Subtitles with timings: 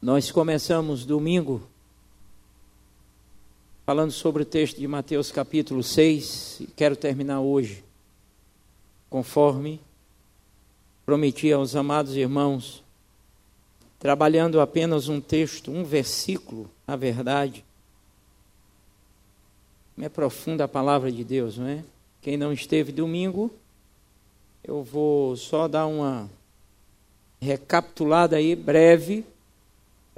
[0.00, 1.60] Nós começamos domingo
[3.84, 7.82] falando sobre o texto de Mateus capítulo 6 e quero terminar hoje,
[9.10, 9.80] conforme
[11.04, 12.84] prometi aos amados irmãos,
[13.98, 17.64] trabalhando apenas um texto, um versículo, na verdade.
[20.00, 21.82] É profunda a palavra de Deus, não é?
[22.22, 23.52] Quem não esteve domingo,
[24.62, 26.30] eu vou só dar uma
[27.40, 29.26] recapitulada aí breve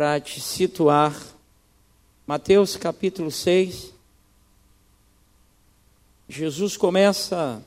[0.00, 1.14] para te situar.
[2.27, 3.92] Mateus capítulo 6.
[6.26, 7.62] Jesus começa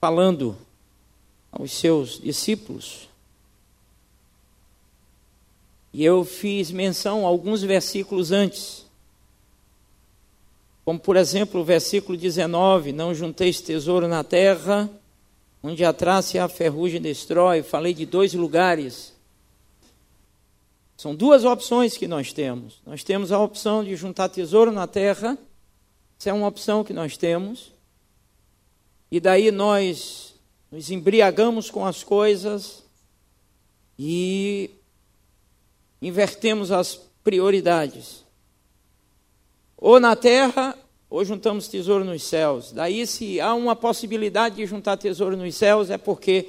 [0.00, 0.56] falando
[1.52, 3.10] aos seus discípulos.
[5.92, 8.86] E eu fiz menção a alguns versículos antes.
[10.82, 14.88] Como, por exemplo, o versículo 19: Não junteis tesouro na terra,
[15.62, 17.62] onde a traça e a ferrugem destrói.
[17.62, 19.11] Falei de dois lugares
[21.02, 22.80] são duas opções que nós temos.
[22.86, 25.36] Nós temos a opção de juntar tesouro na terra,
[26.16, 27.72] essa é uma opção que nós temos.
[29.10, 30.36] E daí nós
[30.70, 32.84] nos embriagamos com as coisas
[33.98, 34.70] e
[36.00, 36.94] invertemos as
[37.24, 38.24] prioridades.
[39.76, 40.78] Ou na terra,
[41.10, 42.70] ou juntamos tesouro nos céus.
[42.70, 46.48] Daí, se há uma possibilidade de juntar tesouro nos céus, é porque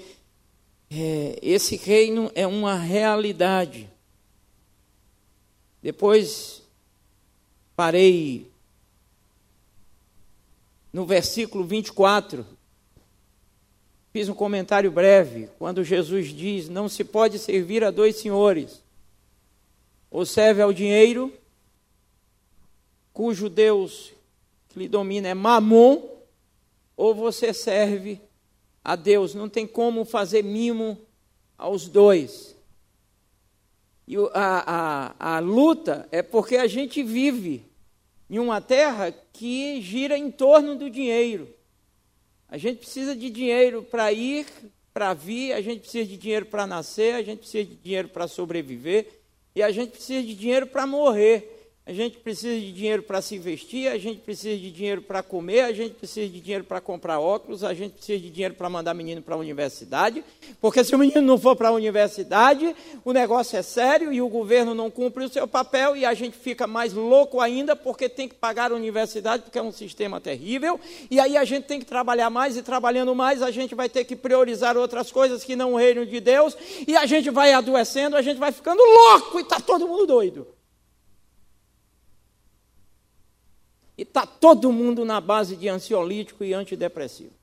[0.91, 3.91] é, esse reino é uma realidade.
[5.83, 6.63] Depois
[7.75, 8.49] parei
[10.93, 12.45] no versículo 24.
[14.13, 18.81] Fiz um comentário breve quando Jesus diz: Não se pode servir a dois senhores.
[20.09, 21.33] Ou serve ao dinheiro,
[23.11, 24.13] cujo Deus
[24.69, 26.01] que lhe domina é Mamon,
[26.95, 28.21] ou você serve
[28.81, 29.35] a Deus.
[29.35, 30.97] Não tem como fazer mimo
[31.57, 32.52] aos dois.
[34.07, 37.65] E a, a, a luta é porque a gente vive
[38.29, 41.53] em uma terra que gira em torno do dinheiro.
[42.49, 44.45] A gente precisa de dinheiro para ir,
[44.93, 48.27] para vir, a gente precisa de dinheiro para nascer, a gente precisa de dinheiro para
[48.27, 49.07] sobreviver
[49.55, 51.62] e a gente precisa de dinheiro para morrer.
[51.85, 55.65] A gente precisa de dinheiro para se vestir, a gente precisa de dinheiro para comer,
[55.65, 58.93] a gente precisa de dinheiro para comprar óculos, a gente precisa de dinheiro para mandar
[58.93, 60.23] menino para a universidade,
[60.61, 62.73] porque se o menino não for para a universidade,
[63.03, 66.37] o negócio é sério e o governo não cumpre o seu papel e a gente
[66.37, 70.79] fica mais louco ainda porque tem que pagar a universidade, porque é um sistema terrível,
[71.11, 74.05] e aí a gente tem que trabalhar mais e trabalhando mais a gente vai ter
[74.05, 76.55] que priorizar outras coisas que não o reino de Deus,
[76.87, 80.52] e a gente vai adoecendo, a gente vai ficando louco e está todo mundo doido.
[83.97, 87.33] E está todo mundo na base de ansiolítico e antidepressivo.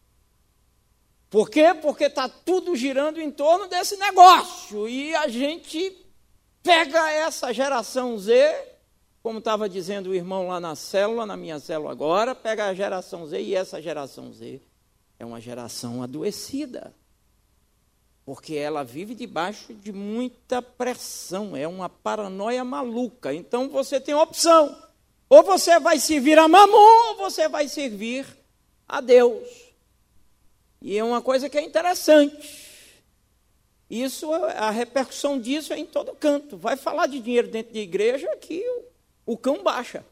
[1.29, 1.73] Por quê?
[1.75, 4.89] Porque está tudo girando em torno desse negócio.
[4.89, 5.97] E a gente
[6.61, 8.69] pega essa geração Z,
[9.23, 13.29] como estava dizendo o irmão lá na célula, na minha célula agora, pega a geração
[13.29, 14.61] Z e essa geração Z
[15.21, 16.93] é uma geração adoecida.
[18.25, 23.33] Porque ela vive debaixo de muita pressão, é uma paranoia maluca.
[23.33, 24.90] Então você tem opção
[25.31, 28.27] ou você vai servir a mamon, ou você vai servir
[28.89, 29.49] a Deus.
[30.83, 32.69] E é uma coisa que é interessante.
[33.89, 36.57] Isso, a repercussão disso é em todo canto.
[36.57, 38.61] Vai falar de dinheiro dentro de igreja que
[39.25, 40.05] o, o cão baixa.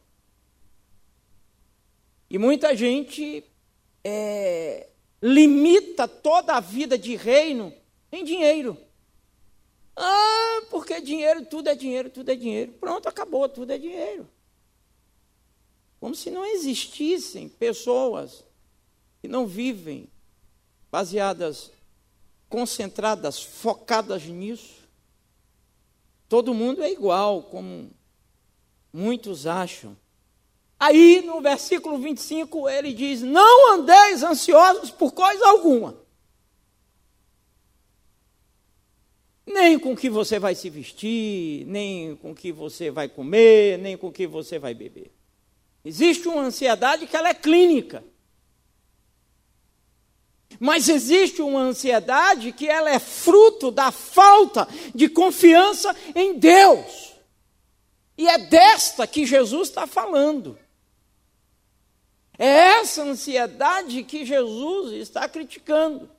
[2.30, 3.44] E muita gente
[4.04, 4.86] é,
[5.20, 7.74] limita toda a vida de reino
[8.12, 8.78] em dinheiro.
[9.96, 12.72] Ah, porque dinheiro, tudo é dinheiro, tudo é dinheiro.
[12.74, 14.28] Pronto, acabou, tudo é dinheiro.
[16.00, 18.44] Como se não existissem pessoas
[19.20, 20.08] que não vivem
[20.90, 21.70] baseadas,
[22.48, 24.88] concentradas, focadas nisso.
[26.28, 27.90] Todo mundo é igual, como
[28.92, 29.96] muitos acham.
[30.78, 35.96] Aí, no versículo 25, ele diz: Não andeis ansiosos por coisa alguma.
[39.44, 44.12] Nem com que você vai se vestir, nem com que você vai comer, nem com
[44.12, 45.17] que você vai beber.
[45.88, 48.04] Existe uma ansiedade que ela é clínica.
[50.60, 57.14] Mas existe uma ansiedade que ela é fruto da falta de confiança em Deus.
[58.18, 60.58] E é desta que Jesus está falando.
[62.38, 66.10] É essa ansiedade que Jesus está criticando.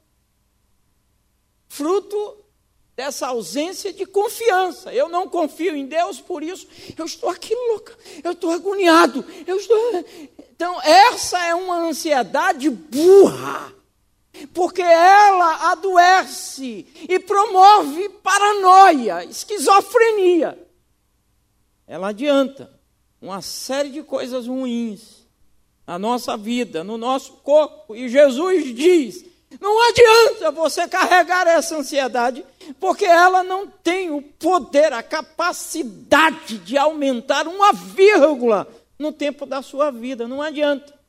[1.68, 2.44] Fruto
[3.00, 4.94] dessa ausência de confiança.
[4.94, 6.68] Eu não confio em Deus, por isso
[6.98, 10.06] eu estou aqui louca, eu estou agoniado, eu estou.
[10.54, 13.74] Então, essa é uma ansiedade burra.
[14.54, 20.60] porque ela adoece e promove paranoia, esquizofrenia.
[21.88, 22.70] Ela adianta
[23.22, 25.26] uma série de coisas ruins
[25.88, 27.96] na nossa vida, no nosso corpo.
[27.96, 29.26] E Jesus diz:
[29.60, 32.46] não adianta você carregar essa ansiedade,
[32.80, 38.68] porque ela não tem o poder, a capacidade de aumentar uma vírgula
[39.00, 40.28] no tempo da sua vida.
[40.28, 41.00] Não adianta.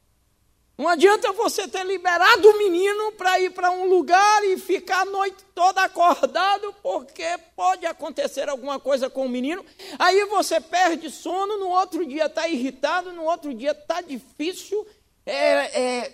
[0.79, 5.05] Não adianta você ter liberado o menino para ir para um lugar e ficar a
[5.05, 9.63] noite toda acordado, porque pode acontecer alguma coisa com o menino.
[9.99, 14.87] Aí você perde sono, no outro dia está irritado, no outro dia está difícil
[15.27, 16.13] é, é,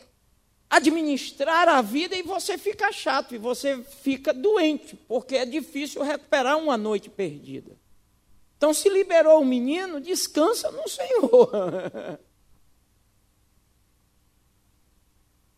[0.68, 6.58] administrar a vida e você fica chato e você fica doente, porque é difícil recuperar
[6.58, 7.76] uma noite perdida.
[8.56, 11.50] Então, se liberou o menino, descansa no Senhor.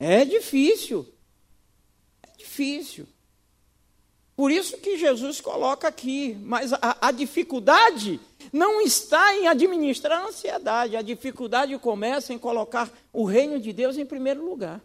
[0.00, 1.12] É difícil.
[2.22, 3.04] É difícil.
[4.36, 6.38] Por isso que Jesus coloca aqui.
[6.40, 8.20] Mas a, a dificuldade
[8.52, 10.96] não está em administrar a ansiedade.
[10.96, 14.80] A dificuldade começa em colocar o reino de Deus em primeiro lugar.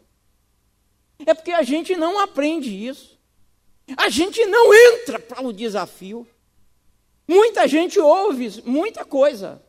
[1.26, 3.20] É porque a gente não aprende isso.
[3.98, 6.28] A gente não entra para o desafio.
[7.28, 9.62] Muita gente ouve muita coisa,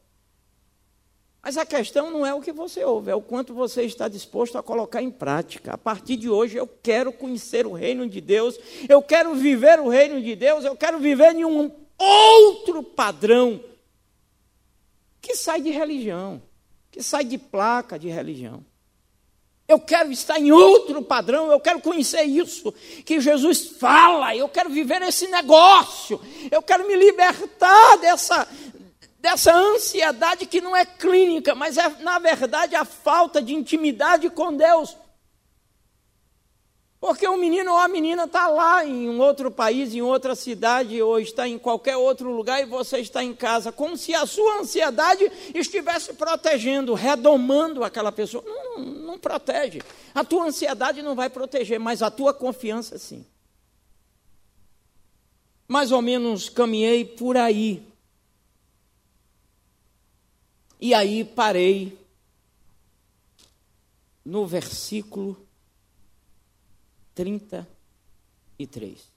[1.45, 4.57] mas a questão não é o que você ouve, é o quanto você está disposto
[4.57, 5.75] a colocar em prática.
[5.75, 8.59] A partir de hoje eu quero conhecer o reino de Deus,
[8.89, 13.63] eu quero viver o reino de Deus, eu quero viver em um outro padrão
[15.21, 16.43] que sai de religião,
[16.91, 18.65] que sai de placa de religião.
[19.67, 22.73] Eu quero estar em outro padrão, eu quero conhecer isso
[23.05, 26.21] que Jesus fala, eu quero viver esse negócio,
[26.51, 28.47] eu quero me libertar dessa,
[29.19, 34.55] dessa ansiedade que não é clínica, mas é, na verdade, a falta de intimidade com
[34.55, 34.99] Deus.
[37.05, 41.03] Porque o menino ou a menina está lá em um outro país, em outra cidade,
[41.03, 44.61] ou está em qualquer outro lugar e você está em casa, como se a sua
[44.61, 48.43] ansiedade estivesse protegendo, redomando aquela pessoa.
[48.47, 49.83] Não, não, não protege.
[50.15, 53.23] A tua ansiedade não vai proteger, mas a tua confiança sim.
[55.69, 57.87] Mais ou menos caminhei por aí
[60.81, 61.99] e aí parei
[64.25, 65.44] no versículo
[67.15, 69.13] 33.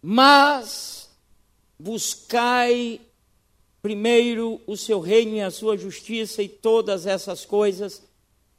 [0.00, 1.10] Mas
[1.78, 3.00] buscai
[3.80, 8.02] primeiro o seu reino e a sua justiça, e todas essas coisas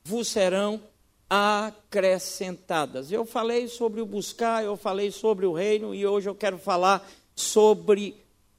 [0.04, 0.82] vos serão
[1.30, 3.12] acrescentadas.
[3.12, 7.08] Eu falei sobre o buscar, eu falei sobre o reino, e hoje eu quero falar
[7.36, 8.16] sobre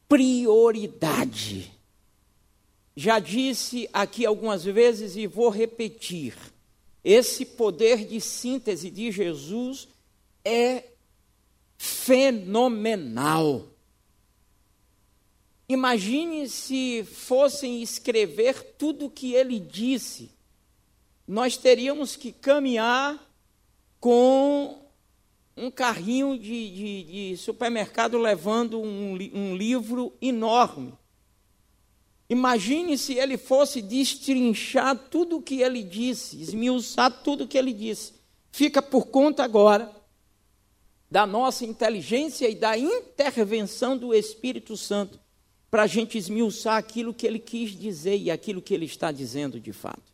[0.09, 1.80] prioridade.
[3.03, 6.35] Já disse aqui algumas vezes e vou repetir:
[7.03, 9.89] esse poder de síntese de Jesus
[10.45, 10.85] é
[11.79, 13.69] fenomenal.
[15.67, 20.31] Imagine se fossem escrever tudo o que ele disse.
[21.27, 23.19] Nós teríamos que caminhar
[23.99, 24.79] com
[25.57, 31.00] um carrinho de, de, de supermercado levando um, um livro enorme.
[32.31, 37.73] Imagine se ele fosse destrinchar tudo o que ele disse, esmiuçar tudo o que ele
[37.73, 38.13] disse.
[38.53, 39.91] Fica por conta agora
[41.11, 45.19] da nossa inteligência e da intervenção do Espírito Santo
[45.69, 49.59] para a gente esmiuçar aquilo que ele quis dizer e aquilo que ele está dizendo
[49.59, 50.11] de fato.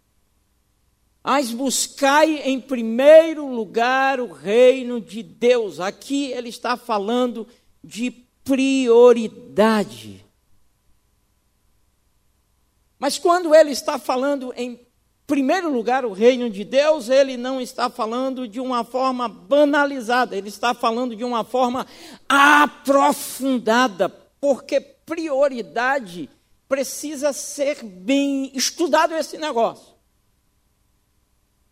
[1.23, 5.81] Mas buscai em primeiro lugar o reino de Deus.
[5.81, 7.47] Aqui ele está falando
[7.85, 8.11] de
[8.43, 10.26] prioridade.
[13.07, 14.85] Mas quando ele está falando em
[15.29, 20.49] primeiro lugar o reino de Deus, ele não está falando de uma forma banalizada, ele
[20.49, 21.87] está falando de uma forma
[22.29, 24.09] aprofundada,
[24.41, 26.29] porque prioridade
[26.69, 29.95] precisa ser bem estudado esse negócio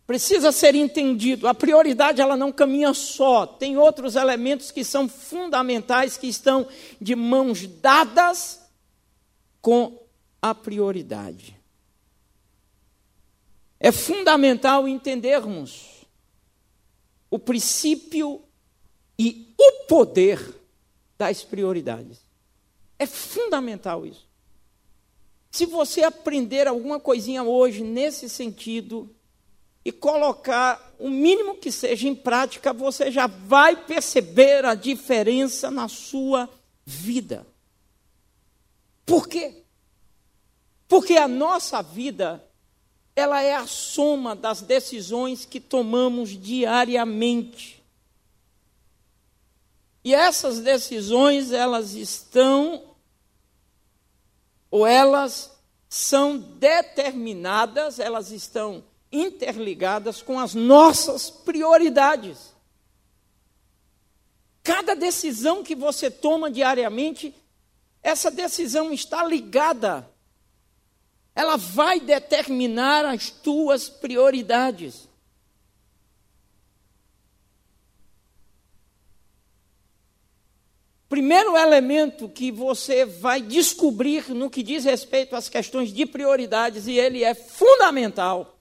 [0.07, 1.47] precisa ser entendido.
[1.47, 6.65] A prioridade ela não caminha só, tem outros elementos que são fundamentais que estão
[7.01, 8.61] de mãos dadas
[9.61, 10.04] com
[10.49, 11.59] a prioridade.
[13.79, 16.05] É fundamental entendermos
[17.31, 18.43] o princípio
[19.17, 20.55] e o poder
[21.17, 22.23] das prioridades.
[22.99, 24.29] É fundamental isso.
[25.49, 29.09] Se você aprender alguma coisinha hoje nesse sentido,
[29.83, 35.87] e colocar o mínimo que seja em prática, você já vai perceber a diferença na
[35.87, 36.49] sua
[36.83, 37.45] vida.
[39.05, 39.64] Por quê?
[40.87, 42.43] Porque a nossa vida
[43.15, 47.83] ela é a soma das decisões que tomamos diariamente.
[50.03, 52.83] E essas decisões, elas estão
[54.69, 62.53] ou elas são determinadas, elas estão interligadas com as nossas prioridades.
[64.61, 67.33] Cada decisão que você toma diariamente,
[68.03, 70.11] essa decisão está ligada
[71.35, 75.09] ela vai determinar as tuas prioridades.
[81.09, 86.93] Primeiro elemento que você vai descobrir no que diz respeito às questões de prioridades, e
[86.93, 88.57] ele é fundamental,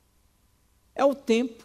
[0.94, 1.64] é o tempo.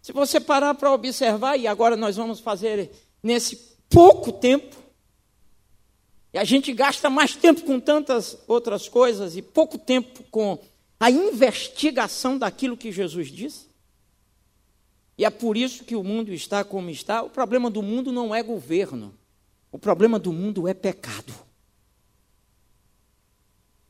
[0.00, 2.90] Se você parar para observar, e agora nós vamos fazer
[3.22, 3.56] nesse
[3.90, 4.87] pouco tempo,
[6.32, 10.58] e a gente gasta mais tempo com tantas outras coisas e pouco tempo com
[11.00, 13.68] a investigação daquilo que Jesus disse.
[15.16, 17.22] E é por isso que o mundo está como está.
[17.22, 19.14] O problema do mundo não é governo.
[19.72, 21.32] O problema do mundo é pecado.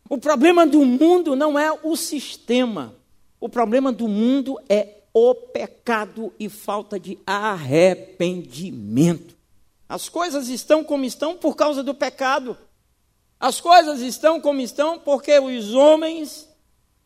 [0.08, 2.94] O problema do mundo não é o sistema.
[3.38, 9.36] O problema do mundo é o pecado e falta de arrependimento.
[9.88, 12.58] As coisas estão como estão por causa do pecado.
[13.40, 16.48] As coisas estão como estão porque os homens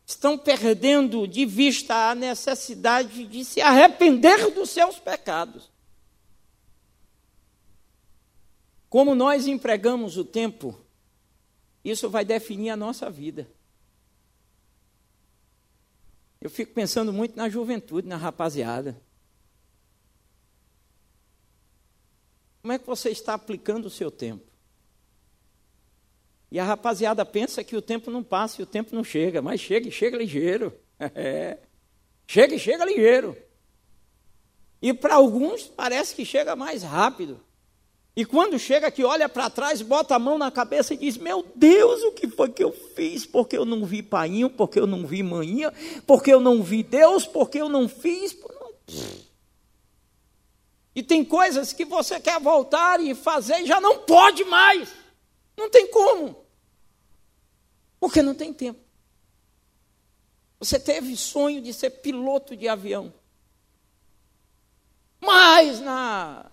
[0.05, 5.71] estão perdendo de vista a necessidade de se arrepender dos seus pecados.
[8.89, 10.77] Como nós empregamos o tempo,
[11.83, 13.49] isso vai definir a nossa vida.
[16.39, 19.01] Eu fico pensando muito na juventude, na rapaziada.
[22.63, 24.45] Como é que você está aplicando o seu tempo?
[26.49, 29.59] E a rapaziada pensa que o tempo não passa e o tempo não chega, mas
[29.59, 30.73] chega e chega ligeiro.
[31.13, 31.57] É.
[32.25, 33.35] Chega e chega ligeiro.
[34.81, 37.41] E para alguns parece que chega mais rápido.
[38.15, 41.45] E quando chega que olha para trás, bota a mão na cabeça e diz: Meu
[41.55, 43.25] Deus, o que foi que eu fiz?
[43.25, 45.73] Porque eu não vi painho, porque eu não vi manhinha,
[46.07, 48.37] porque eu não vi Deus, porque eu não fiz.
[50.95, 54.93] E tem coisas que você quer voltar e fazer e já não pode mais.
[55.57, 56.45] Não tem como.
[57.99, 58.79] Porque não tem tempo.
[60.59, 63.13] Você teve sonho de ser piloto de avião.
[65.19, 66.51] Mas na,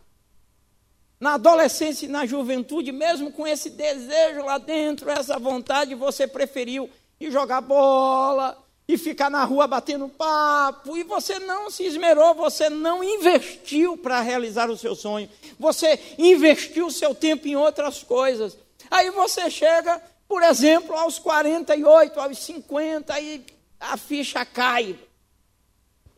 [1.18, 6.88] na adolescência e na juventude, mesmo com esse desejo lá dentro, essa vontade, você preferiu
[7.20, 8.56] ir jogar bola,
[8.92, 14.20] e ficar na rua batendo papo, e você não se esmerou, você não investiu para
[14.20, 18.58] realizar o seu sonho, você investiu o seu tempo em outras coisas.
[18.90, 23.46] Aí você chega, por exemplo, aos 48, aos 50, e
[23.78, 24.98] a ficha cai.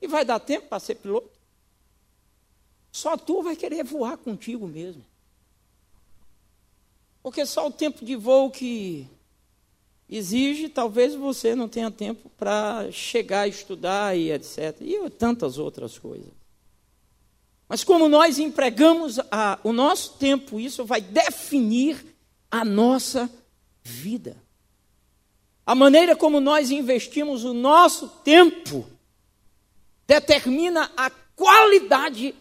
[0.01, 1.31] E vai dar tempo para ser piloto?
[2.91, 5.05] Só tu vai querer voar contigo mesmo.
[7.23, 9.07] Porque só o tempo de voo que
[10.17, 14.77] exige, talvez você não tenha tempo para chegar a estudar e etc.
[14.81, 16.31] E tantas outras coisas.
[17.69, 22.05] Mas como nós empregamos a, o nosso tempo, isso vai definir
[22.51, 23.31] a nossa
[23.83, 24.37] vida.
[25.65, 28.87] A maneira como nós investimos o nosso tempo
[30.07, 32.35] determina a qualidade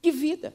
[0.00, 0.54] de vida.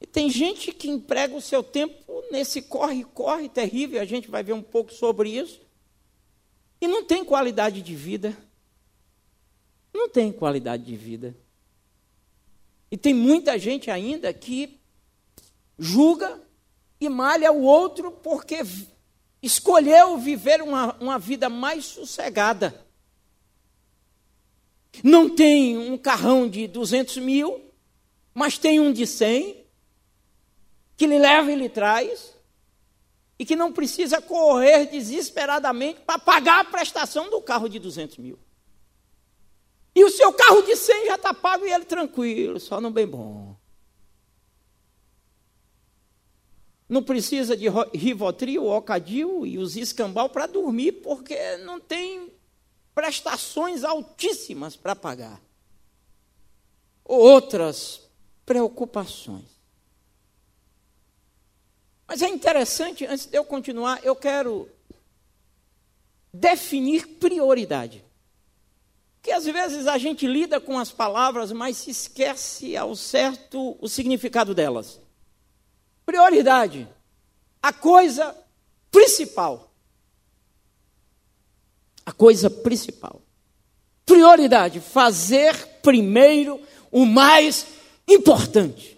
[0.00, 4.52] E tem gente que emprega o seu tempo nesse corre-corre terrível, a gente vai ver
[4.52, 5.60] um pouco sobre isso,
[6.80, 8.36] e não tem qualidade de vida.
[9.92, 11.34] Não tem qualidade de vida.
[12.90, 14.78] E tem muita gente ainda que
[15.78, 16.40] julga
[17.00, 18.62] e malha o outro porque
[19.42, 22.86] escolheu viver uma, uma vida mais sossegada.
[25.02, 27.60] Não tem um carrão de 200 mil,
[28.32, 29.65] mas tem um de 100
[30.96, 32.34] que lhe leva e lhe traz,
[33.38, 38.38] e que não precisa correr desesperadamente para pagar a prestação do carro de 200 mil.
[39.94, 43.06] E o seu carro de 100 já está pago e ele tranquilo, só no bem
[43.06, 43.56] bom.
[46.88, 52.32] Não precisa de Rivotril, Ocadil e os escambau para dormir, porque não tem
[52.94, 55.42] prestações altíssimas para pagar.
[57.04, 58.08] Outras
[58.44, 59.55] preocupações.
[62.06, 64.68] Mas é interessante, antes de eu continuar, eu quero
[66.32, 68.04] definir prioridade.
[69.16, 73.88] Porque às vezes a gente lida com as palavras, mas se esquece ao certo o
[73.88, 75.00] significado delas.
[76.04, 76.88] Prioridade.
[77.60, 78.36] A coisa
[78.90, 79.72] principal.
[82.04, 83.20] A coisa principal.
[84.04, 86.60] Prioridade: fazer primeiro
[86.92, 87.66] o mais
[88.06, 88.96] importante.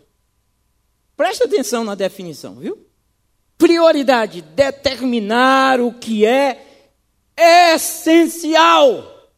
[1.16, 2.87] Preste atenção na definição, viu?
[3.58, 6.64] Prioridade: determinar o que é
[7.36, 9.30] essencial.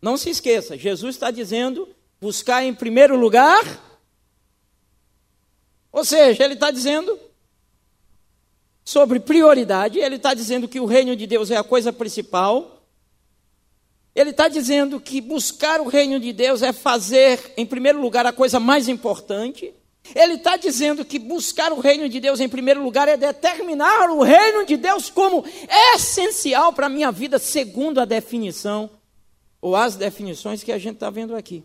[0.00, 1.88] Não se esqueça, Jesus está dizendo
[2.20, 3.64] buscar em primeiro lugar.
[5.90, 7.18] Ou seja, ele está dizendo
[8.84, 12.82] sobre prioridade, ele está dizendo que o reino de Deus é a coisa principal.
[14.14, 18.32] Ele está dizendo que buscar o reino de Deus é fazer, em primeiro lugar, a
[18.32, 19.74] coisa mais importante.
[20.14, 24.22] Ele está dizendo que buscar o reino de Deus em primeiro lugar é determinar o
[24.22, 25.44] reino de Deus como
[25.94, 28.90] essencial para a minha vida, segundo a definição,
[29.60, 31.64] ou as definições que a gente está vendo aqui.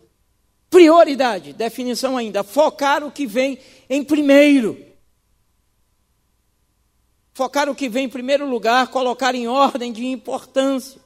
[0.70, 3.58] Prioridade, definição ainda, focar o que vem
[3.90, 4.86] em primeiro.
[7.34, 11.00] Focar o que vem em primeiro lugar, colocar em ordem de importância.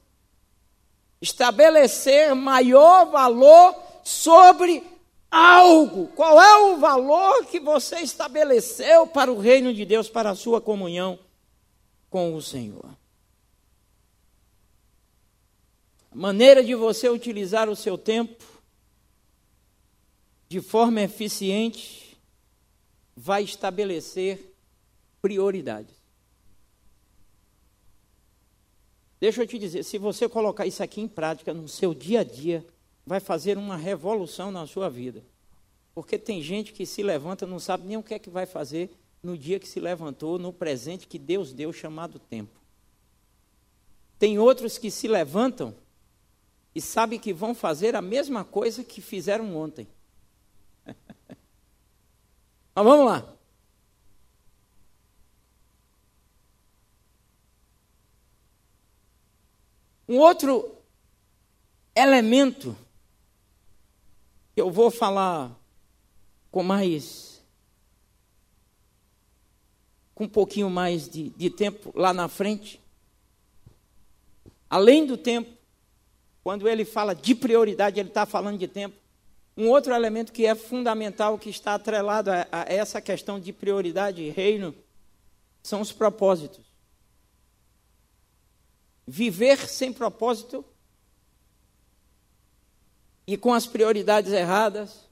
[1.20, 4.82] Estabelecer maior valor sobre
[5.32, 6.08] algo.
[6.08, 10.60] Qual é o valor que você estabeleceu para o reino de Deus, para a sua
[10.60, 11.18] comunhão
[12.10, 12.84] com o Senhor?
[16.10, 18.44] A maneira de você utilizar o seu tempo
[20.46, 22.20] de forma eficiente
[23.16, 24.54] vai estabelecer
[25.22, 26.02] prioridades.
[29.18, 32.24] Deixa eu te dizer, se você colocar isso aqui em prática no seu dia a
[32.24, 32.66] dia,
[33.06, 35.22] vai fazer uma revolução na sua vida.
[35.94, 38.90] Porque tem gente que se levanta, não sabe nem o que é que vai fazer
[39.22, 42.60] no dia que se levantou, no presente que Deus deu, chamado tempo.
[44.18, 45.74] Tem outros que se levantam
[46.74, 49.86] e sabem que vão fazer a mesma coisa que fizeram ontem.
[52.74, 53.36] Mas vamos lá.
[60.08, 60.76] Um outro
[61.94, 62.76] elemento
[64.56, 65.58] eu vou falar
[66.50, 67.32] com mais
[70.14, 72.80] com um pouquinho mais de, de tempo lá na frente.
[74.68, 75.50] Além do tempo,
[76.44, 78.96] quando ele fala de prioridade, ele está falando de tempo.
[79.56, 84.22] Um outro elemento que é fundamental, que está atrelado a, a essa questão de prioridade
[84.22, 84.74] e reino,
[85.62, 86.64] são os propósitos.
[89.06, 90.64] Viver sem propósito
[93.26, 95.08] e com as prioridades erradas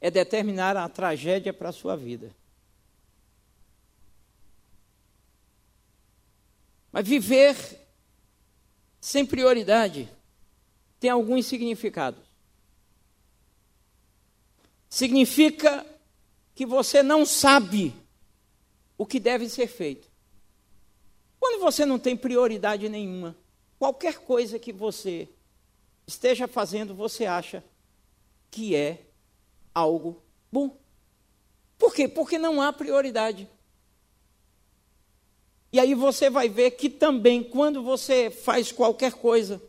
[0.00, 2.34] é determinar a tragédia para a sua vida.
[6.92, 7.56] Mas viver
[9.00, 10.08] sem prioridade
[10.98, 12.24] tem alguns significados.
[14.88, 15.86] Significa
[16.54, 17.94] que você não sabe
[18.96, 20.10] o que deve ser feito.
[21.38, 23.36] Quando você não tem prioridade nenhuma,
[23.78, 25.28] qualquer coisa que você
[26.08, 27.62] esteja fazendo, você acha
[28.50, 29.06] que é
[29.74, 30.74] algo bom.
[31.76, 32.08] Por quê?
[32.08, 33.48] Porque não há prioridade.
[35.70, 39.62] E aí você vai ver que também, quando você faz qualquer coisa,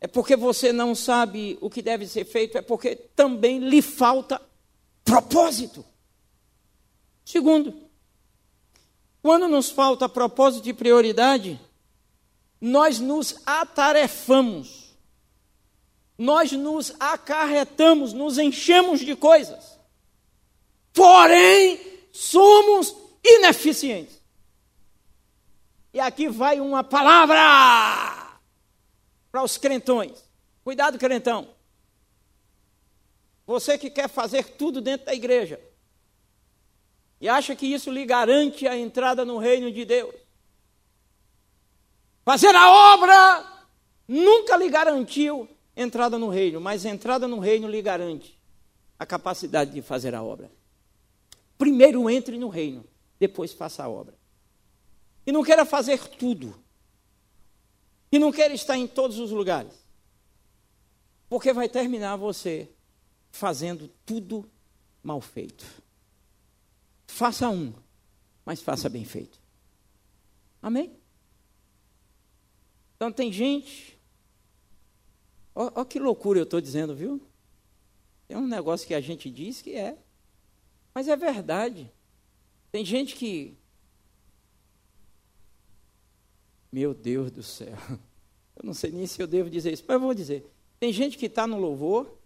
[0.00, 4.40] é porque você não sabe o que deve ser feito, é porque também lhe falta
[5.04, 5.84] propósito.
[7.24, 7.74] Segundo,
[9.20, 11.60] quando nos falta propósito e prioridade,
[12.60, 14.96] nós nos atarefamos,
[16.16, 19.78] nós nos acarretamos, nos enchemos de coisas,
[20.92, 21.80] porém
[22.12, 24.22] somos ineficientes.
[25.92, 28.40] E aqui vai uma palavra
[29.30, 30.24] para os crentões.
[30.64, 31.54] Cuidado, crentão.
[33.46, 35.60] Você que quer fazer tudo dentro da igreja,
[37.20, 40.14] e acha que isso lhe garante a entrada no reino de Deus.
[42.24, 43.68] Fazer a obra
[44.08, 48.38] nunca lhe garantiu entrada no reino, mas entrada no reino lhe garante
[48.98, 50.50] a capacidade de fazer a obra.
[51.58, 52.84] Primeiro entre no reino,
[53.18, 54.14] depois faça a obra.
[55.26, 56.54] E não queira fazer tudo.
[58.10, 59.72] E não queira estar em todos os lugares.
[61.28, 62.70] Porque vai terminar você
[63.30, 64.48] fazendo tudo
[65.02, 65.64] mal feito.
[67.06, 67.72] Faça um,
[68.44, 69.38] mas faça bem feito.
[70.62, 71.03] Amém?
[73.04, 74.00] Então tem gente.
[75.54, 77.20] Olha que loucura eu estou dizendo, viu?
[78.30, 79.98] É um negócio que a gente diz que é,
[80.94, 81.92] mas é verdade.
[82.72, 83.58] Tem gente que.
[86.72, 87.76] Meu Deus do céu.
[88.56, 90.48] Eu não sei nem se eu devo dizer isso, mas eu vou dizer.
[90.78, 92.16] Tem gente que está no louvor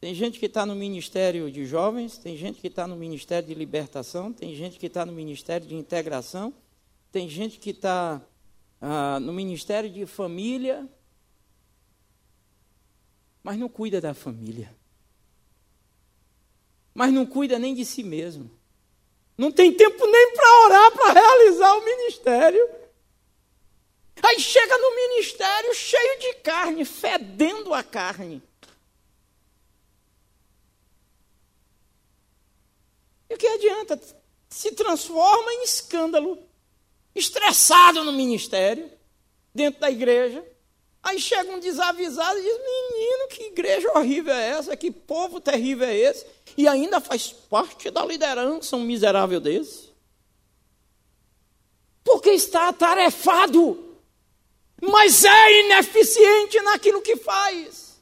[0.00, 3.54] Tem gente que está no ministério de jovens, tem gente que está no ministério de
[3.54, 6.52] libertação, tem gente que está no ministério de integração,
[7.12, 8.20] tem gente que está
[8.80, 10.88] ah, no ministério de família,
[13.42, 14.74] mas não cuida da família.
[16.94, 18.50] Mas não cuida nem de si mesmo.
[19.36, 22.70] Não tem tempo nem para orar, para realizar o ministério.
[24.22, 28.42] Aí chega no ministério cheio de carne, fedendo a carne.
[33.30, 34.00] E o que adianta?
[34.48, 36.49] Se transforma em escândalo.
[37.14, 38.90] Estressado no ministério,
[39.54, 40.44] dentro da igreja.
[41.02, 44.76] Aí chega um desavisado e diz: Menino, que igreja horrível é essa?
[44.76, 46.26] Que povo terrível é esse?
[46.56, 49.90] E ainda faz parte da liderança um miserável desse?
[52.04, 53.96] Porque está atarefado,
[54.80, 57.98] mas é ineficiente naquilo que faz.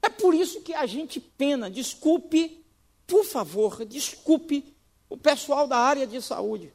[0.00, 2.64] É por isso que a gente pena, desculpe,
[3.06, 4.74] por favor, desculpe
[5.08, 6.72] o pessoal da área de saúde.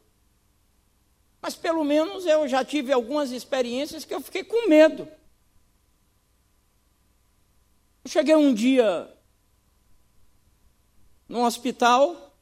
[1.44, 5.06] Mas pelo menos eu já tive algumas experiências que eu fiquei com medo.
[8.02, 9.14] Eu cheguei um dia
[11.28, 12.34] no hospital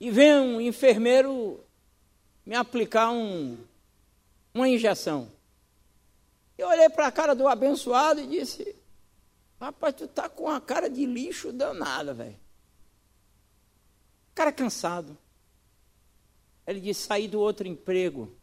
[0.00, 1.62] e vem um enfermeiro
[2.46, 3.58] me aplicar um,
[4.54, 5.30] uma injeção.
[6.56, 8.74] Eu olhei para a cara do abençoado e disse:
[9.60, 12.40] Rapaz, tu tá com a cara de lixo danada, velho.
[14.34, 15.18] Cara cansado.
[16.66, 18.34] Ele disse: saí do outro emprego,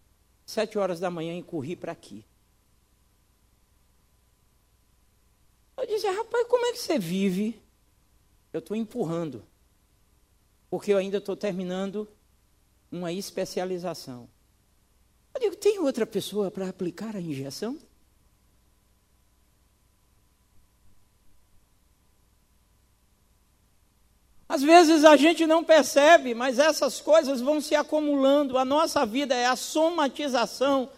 [0.45, 2.25] sete horas da manhã e corri para aqui.
[5.77, 7.61] Eu disse: rapaz, como é que você vive?
[8.53, 9.43] Eu estou empurrando,
[10.69, 12.07] porque eu ainda estou terminando
[12.91, 14.29] uma especialização.
[15.33, 17.79] Eu digo: tem outra pessoa para aplicar a injeção?
[24.51, 28.57] Às vezes a gente não percebe, mas essas coisas vão se acumulando.
[28.57, 30.89] A nossa vida é a somatização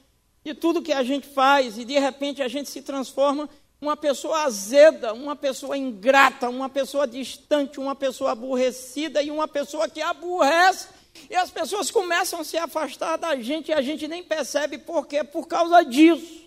[0.43, 3.47] de tudo que a gente faz e de repente a gente se transforma
[3.79, 9.87] uma pessoa azeda, uma pessoa ingrata, uma pessoa distante, uma pessoa aborrecida e uma pessoa
[9.87, 10.87] que aborrece.
[11.29, 15.05] E as pessoas começam a se afastar da gente e a gente nem percebe por
[15.05, 15.23] quê?
[15.23, 16.41] Por causa disso.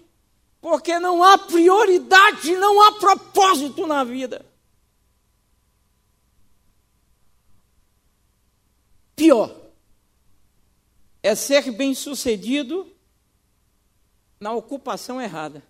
[0.61, 4.45] Porque não há prioridade, não há propósito na vida.
[9.17, 9.63] Pior
[11.23, 12.95] é ser bem-sucedido
[14.39, 15.63] na ocupação errada.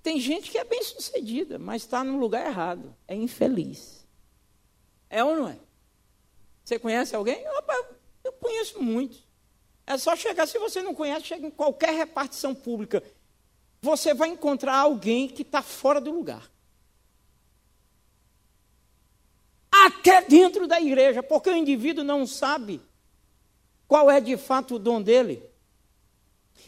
[0.00, 4.06] Tem gente que é bem-sucedida, mas está no lugar errado, é infeliz.
[5.10, 5.58] É ou não é?
[6.64, 7.46] Você conhece alguém?
[7.58, 7.88] Opa,
[8.22, 9.26] eu conheço muitos.
[9.86, 13.02] É só chegar, se você não conhece, chega em qualquer repartição pública.
[13.82, 16.50] Você vai encontrar alguém que está fora do lugar.
[19.86, 22.80] Até dentro da igreja, porque o indivíduo não sabe
[23.86, 25.42] qual é de fato o dom dele.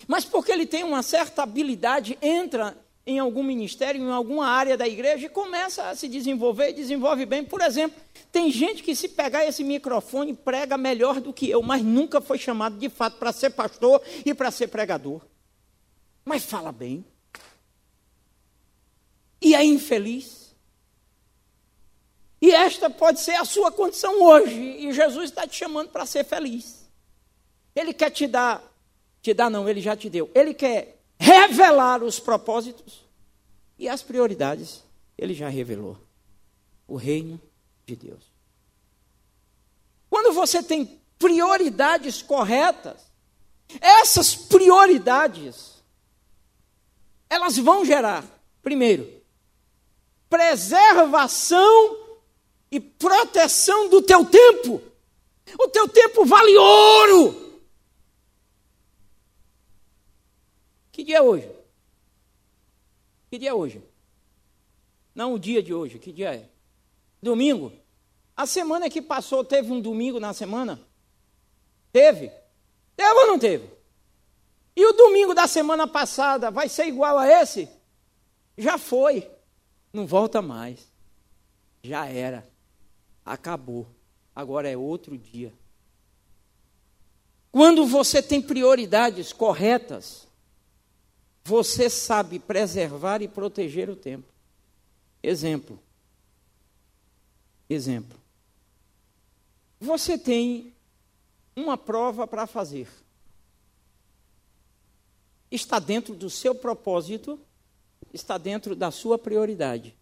[0.06, 2.76] Mas porque ele tem uma certa habilidade, entra
[3.06, 7.24] em algum ministério, em alguma área da igreja e começa a se desenvolver e desenvolve
[7.24, 7.44] bem.
[7.44, 8.00] Por exemplo,
[8.32, 12.36] tem gente que se pegar esse microfone prega melhor do que eu, mas nunca foi
[12.36, 15.20] chamado de fato para ser pastor e para ser pregador.
[16.24, 17.04] Mas fala bem.
[19.40, 20.35] E é infeliz.
[22.40, 24.54] E esta pode ser a sua condição hoje.
[24.54, 26.86] E Jesus está te chamando para ser feliz.
[27.74, 28.62] Ele quer te dar,
[29.22, 30.30] te dar não, ele já te deu.
[30.34, 33.04] Ele quer revelar os propósitos
[33.78, 34.82] e as prioridades.
[35.16, 35.96] Ele já revelou.
[36.86, 37.40] O reino
[37.84, 38.22] de Deus.
[40.08, 43.10] Quando você tem prioridades corretas,
[43.80, 45.82] essas prioridades,
[47.28, 48.24] elas vão gerar,
[48.62, 49.20] primeiro,
[50.28, 52.05] preservação
[52.70, 54.82] e proteção do teu tempo.
[55.58, 57.60] O teu tempo vale ouro.
[60.90, 61.50] Que dia é hoje?
[63.30, 63.82] Que dia é hoje?
[65.14, 66.48] Não o dia de hoje, que dia é?
[67.22, 67.72] Domingo?
[68.36, 70.80] A semana que passou, teve um domingo na semana?
[71.92, 72.30] Teve?
[72.94, 73.70] Teve ou não teve?
[74.74, 77.68] E o domingo da semana passada vai ser igual a esse?
[78.58, 79.30] Já foi.
[79.92, 80.86] Não volta mais.
[81.82, 82.46] Já era
[83.26, 83.86] acabou.
[84.34, 85.52] Agora é outro dia.
[87.50, 90.28] Quando você tem prioridades corretas,
[91.44, 94.32] você sabe preservar e proteger o tempo.
[95.22, 95.78] Exemplo.
[97.68, 98.16] Exemplo.
[99.80, 100.72] Você tem
[101.54, 102.88] uma prova para fazer.
[105.50, 107.40] Está dentro do seu propósito
[108.16, 109.95] está dentro da sua prioridade.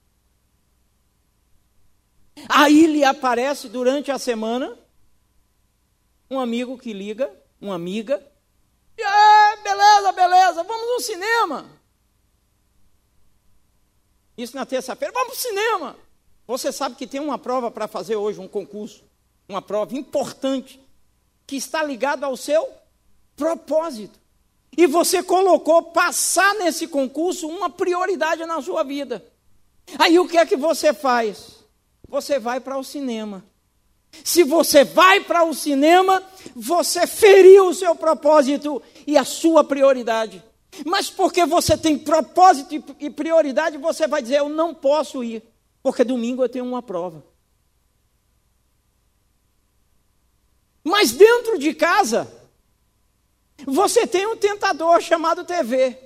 [2.49, 4.77] Aí lhe aparece durante a semana
[6.31, 8.23] um amigo que liga, uma amiga,
[8.97, 11.67] e beleza, beleza, vamos no cinema.
[14.37, 15.97] Isso na terça-feira, vamos para o cinema.
[16.47, 19.05] Você sabe que tem uma prova para fazer hoje, um concurso,
[19.49, 20.81] uma prova importante,
[21.47, 22.69] que está ligada ao seu
[23.37, 24.19] propósito.
[24.77, 29.25] E você colocou passar nesse concurso uma prioridade na sua vida.
[29.99, 31.54] Aí o que é que você faz?
[32.09, 33.45] Você vai para o cinema.
[34.23, 36.23] Se você vai para o cinema,
[36.55, 40.43] você feriu o seu propósito e a sua prioridade.
[40.85, 45.43] Mas porque você tem propósito e prioridade, você vai dizer: Eu não posso ir,
[45.83, 47.25] porque domingo eu tenho uma prova.
[50.83, 52.31] Mas dentro de casa,
[53.65, 55.99] você tem um tentador chamado TV.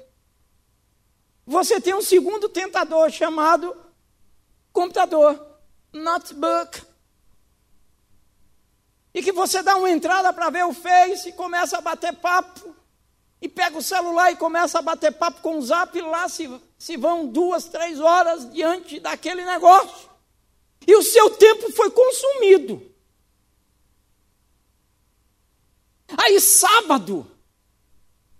[1.47, 3.75] Você tem um segundo tentador chamado
[4.71, 5.48] computador,
[5.93, 6.83] notebook.
[9.15, 12.75] E que você dá uma entrada para ver o Face e começa a bater papo.
[13.41, 16.49] E pega o celular e começa a bater papo com o zap, e lá se,
[16.77, 20.09] se vão duas, três horas diante daquele negócio.
[20.87, 22.83] E o seu tempo foi consumido.
[26.17, 27.31] Aí, sábado,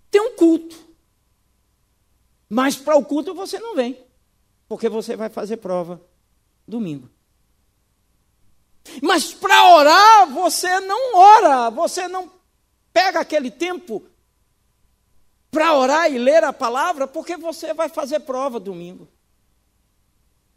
[0.09, 0.75] tem um culto.
[2.49, 4.03] Mas para o culto você não vem,
[4.67, 6.01] porque você vai fazer prova
[6.67, 7.09] domingo.
[9.01, 12.31] Mas para orar, você não ora, você não
[12.93, 14.03] pega aquele tempo
[15.51, 19.07] para orar e ler a palavra, porque você vai fazer prova domingo.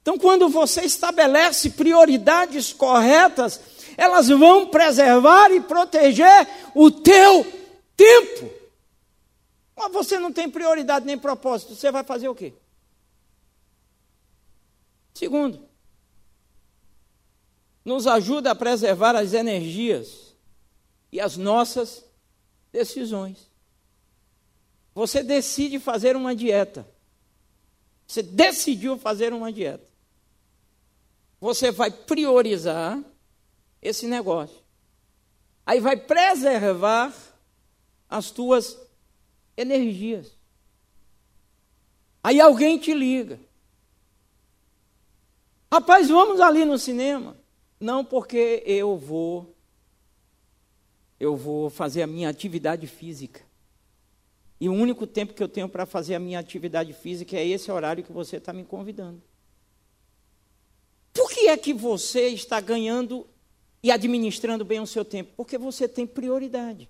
[0.02, 3.60] Então, quando você estabelece prioridades corretas,
[3.96, 7.44] elas vão preservar e proteger o teu
[7.96, 8.50] tempo.
[9.76, 12.52] Mas você não tem prioridade nem propósito, você vai fazer o quê?
[15.14, 15.68] Segundo,
[17.84, 20.34] nos ajuda a preservar as energias
[21.10, 22.04] e as nossas
[22.70, 23.50] decisões.
[24.94, 26.86] Você decide fazer uma dieta.
[28.06, 29.86] Você decidiu fazer uma dieta.
[31.40, 33.02] Você vai priorizar
[33.80, 34.60] esse negócio.
[35.64, 37.12] Aí vai preservar
[38.08, 38.78] as tuas
[39.56, 40.30] energias.
[42.22, 43.40] Aí alguém te liga.
[45.72, 47.41] Rapaz, vamos ali no cinema.
[47.82, 49.56] Não, porque eu vou
[51.18, 53.44] eu vou fazer a minha atividade física.
[54.60, 57.72] E o único tempo que eu tenho para fazer a minha atividade física é esse
[57.72, 59.20] horário que você está me convidando.
[61.12, 63.26] Por que é que você está ganhando
[63.82, 65.32] e administrando bem o seu tempo?
[65.36, 66.88] Porque você tem prioridade.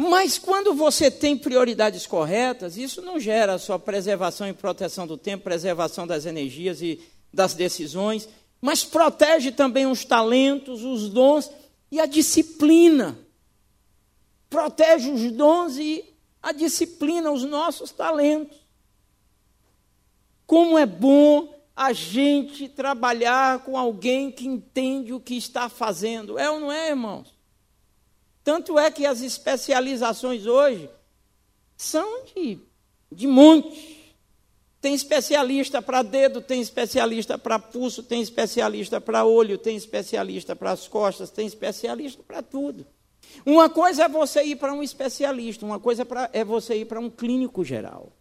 [0.00, 5.44] Mas quando você tem prioridades corretas, isso não gera só preservação e proteção do tempo,
[5.44, 6.98] preservação das energias e
[7.30, 8.26] das decisões,
[8.62, 11.50] mas protege também os talentos, os dons
[11.92, 13.18] e a disciplina.
[14.48, 16.02] Protege os dons e
[16.42, 18.56] a disciplina, os nossos talentos.
[20.46, 26.38] Como é bom a gente trabalhar com alguém que entende o que está fazendo.
[26.38, 27.39] É ou não é, irmãos?
[28.50, 30.90] Tanto é que as especializações hoje
[31.76, 32.58] são de,
[33.12, 34.12] de monte.
[34.80, 40.72] Tem especialista para dedo, tem especialista para pulso, tem especialista para olho, tem especialista para
[40.72, 42.84] as costas, tem especialista para tudo.
[43.46, 47.08] Uma coisa é você ir para um especialista, uma coisa é você ir para um
[47.08, 48.12] clínico geral.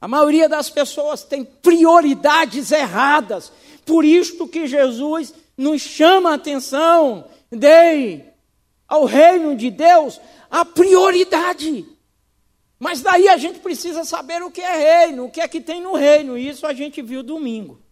[0.00, 3.52] A maioria das pessoas tem prioridades erradas.
[3.84, 8.24] Por isto que Jesus nos chama a atenção, dei
[8.86, 11.84] ao reino de Deus a prioridade.
[12.78, 15.82] Mas daí a gente precisa saber o que é reino, o que é que tem
[15.82, 16.38] no reino.
[16.38, 17.82] Isso a gente viu domingo,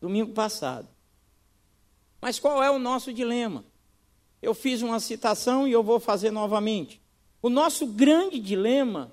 [0.00, 0.88] domingo passado.
[2.22, 3.64] Mas qual é o nosso dilema?
[4.40, 7.02] Eu fiz uma citação e eu vou fazer novamente.
[7.42, 9.12] O nosso grande dilema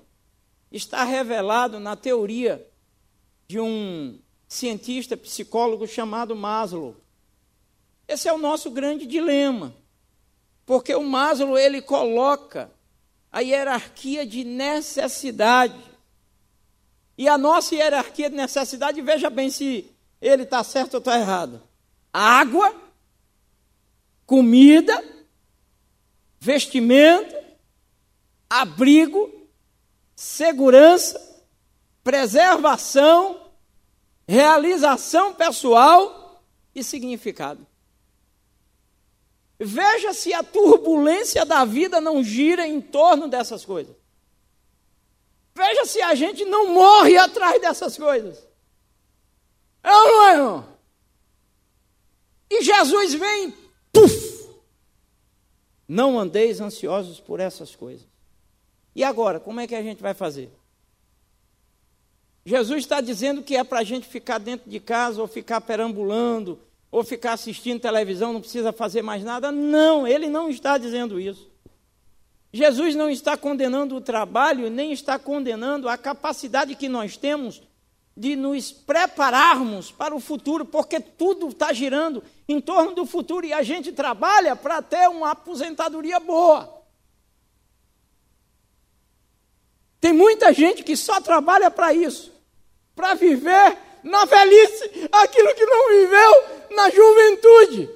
[0.70, 2.66] está revelado na teoria
[3.46, 6.96] de um cientista psicólogo chamado Maslow.
[8.12, 9.74] Esse é o nosso grande dilema.
[10.66, 12.70] Porque o Maslow ele coloca
[13.30, 15.80] a hierarquia de necessidade.
[17.16, 21.62] E a nossa hierarquia de necessidade, veja bem se ele está certo ou está errado.
[22.12, 22.74] Água,
[24.26, 25.02] comida,
[26.38, 27.42] vestimenta,
[28.48, 29.48] abrigo,
[30.14, 31.18] segurança,
[32.04, 33.50] preservação,
[34.28, 36.44] realização pessoal
[36.74, 37.71] e significado.
[39.64, 43.94] Veja se a turbulência da vida não gira em torno dessas coisas.
[45.54, 48.44] Veja se a gente não morre atrás dessas coisas.
[49.82, 50.68] É ou não é, irmão?
[52.50, 53.54] E Jesus vem,
[53.92, 54.48] puf!
[55.86, 58.06] Não andeis ansiosos por essas coisas.
[58.94, 60.50] E agora, como é que a gente vai fazer?
[62.44, 66.58] Jesus está dizendo que é para a gente ficar dentro de casa ou ficar perambulando
[66.92, 69.50] ou ficar assistindo televisão, não precisa fazer mais nada.
[69.50, 71.50] Não, ele não está dizendo isso.
[72.52, 77.62] Jesus não está condenando o trabalho, nem está condenando a capacidade que nós temos
[78.14, 83.54] de nos prepararmos para o futuro, porque tudo está girando em torno do futuro e
[83.54, 86.82] a gente trabalha para ter uma aposentadoria boa.
[89.98, 92.30] Tem muita gente que só trabalha para isso,
[92.94, 96.32] para viver na velhice aquilo que não viveu
[96.70, 97.90] na juventude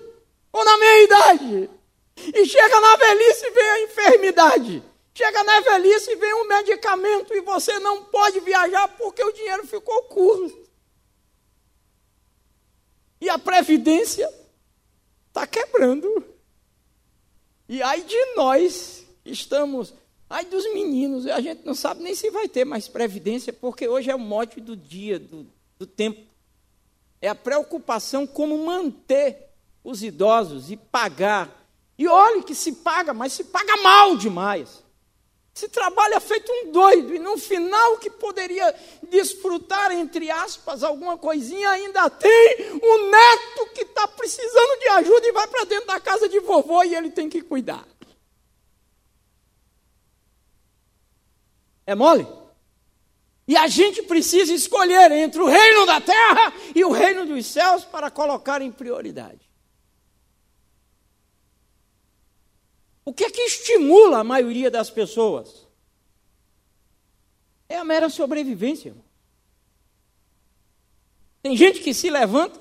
[0.53, 1.71] ou na meia idade.
[2.17, 4.83] E chega na velhice e vem a enfermidade.
[5.15, 9.67] Chega na velhice e vem um medicamento e você não pode viajar porque o dinheiro
[9.67, 10.67] ficou curto.
[13.21, 14.33] E a previdência
[15.29, 16.25] está quebrando.
[17.69, 19.93] E aí de nós estamos,
[20.31, 24.11] ai dos meninos, a gente não sabe nem se vai ter mais previdência, porque hoje
[24.11, 25.47] é o mote do dia, do,
[25.79, 26.27] do tempo
[27.21, 29.51] é a preocupação como manter
[29.83, 31.65] os idosos e pagar.
[31.99, 34.85] E olhe que se paga, mas se paga mal demais.
[35.55, 38.75] Se trabalha feito um doido e no final que poderia
[39.09, 45.33] desfrutar, entre aspas, alguma coisinha, ainda tem um neto que está precisando de ajuda e
[45.33, 47.87] vai para dentro da casa de vovô e ele tem que cuidar.
[51.87, 52.27] É mole?
[53.49, 57.85] E a gente precisa escolher entre o reino da terra e o reino dos céus
[57.85, 59.49] para colocar em prioridade.
[63.05, 65.65] O que é que estimula a maioria das pessoas?
[67.69, 68.97] É a mera sobrevivência.
[71.41, 72.61] Tem gente que se levanta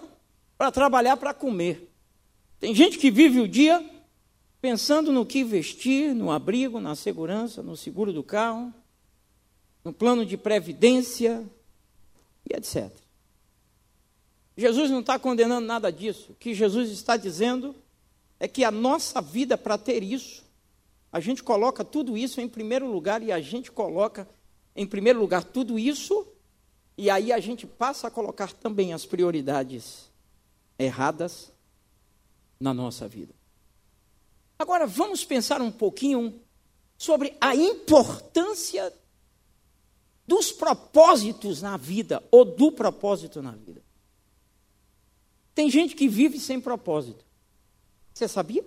[0.56, 1.92] para trabalhar para comer.
[2.60, 3.84] Tem gente que vive o dia
[4.62, 8.72] pensando no que vestir, no abrigo, na segurança, no seguro do carro
[9.86, 11.48] no plano de previdência
[12.50, 12.92] e etc.
[14.58, 16.32] Jesus não está condenando nada disso.
[16.32, 17.76] O que Jesus está dizendo
[18.40, 20.44] é que a nossa vida, para ter isso,
[21.12, 24.28] a gente coloca tudo isso em primeiro lugar e a gente coloca
[24.76, 26.28] em primeiro lugar tudo isso,
[26.98, 30.10] e aí a gente passa a colocar também as prioridades
[30.78, 31.52] erradas
[32.60, 33.34] na nossa vida.
[34.58, 36.42] Agora, vamos pensar um pouquinho
[36.98, 38.92] sobre a importância
[40.28, 43.82] dos propósitos na vida, ou do propósito na vida.
[45.54, 47.24] Tem gente que vive sem propósito.
[48.14, 48.66] Você sabia?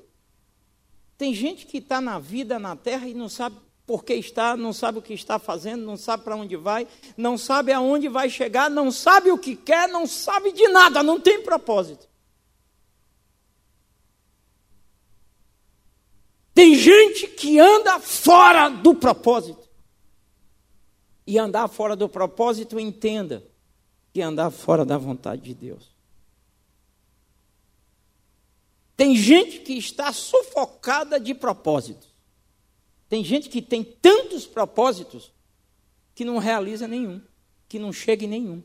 [1.16, 4.72] Tem gente que está na vida, na terra, e não sabe por que está, não
[4.72, 8.70] sabe o que está fazendo, não sabe para onde vai, não sabe aonde vai chegar,
[8.70, 12.06] não sabe o que quer, não sabe de nada, não tem propósito.
[16.54, 19.67] Tem gente que anda fora do propósito
[21.28, 23.44] e andar fora do propósito, entenda
[24.14, 25.94] que andar fora da vontade de Deus.
[28.96, 32.08] Tem gente que está sufocada de propósitos.
[33.10, 35.30] Tem gente que tem tantos propósitos
[36.14, 37.20] que não realiza nenhum,
[37.68, 38.62] que não chega em nenhum.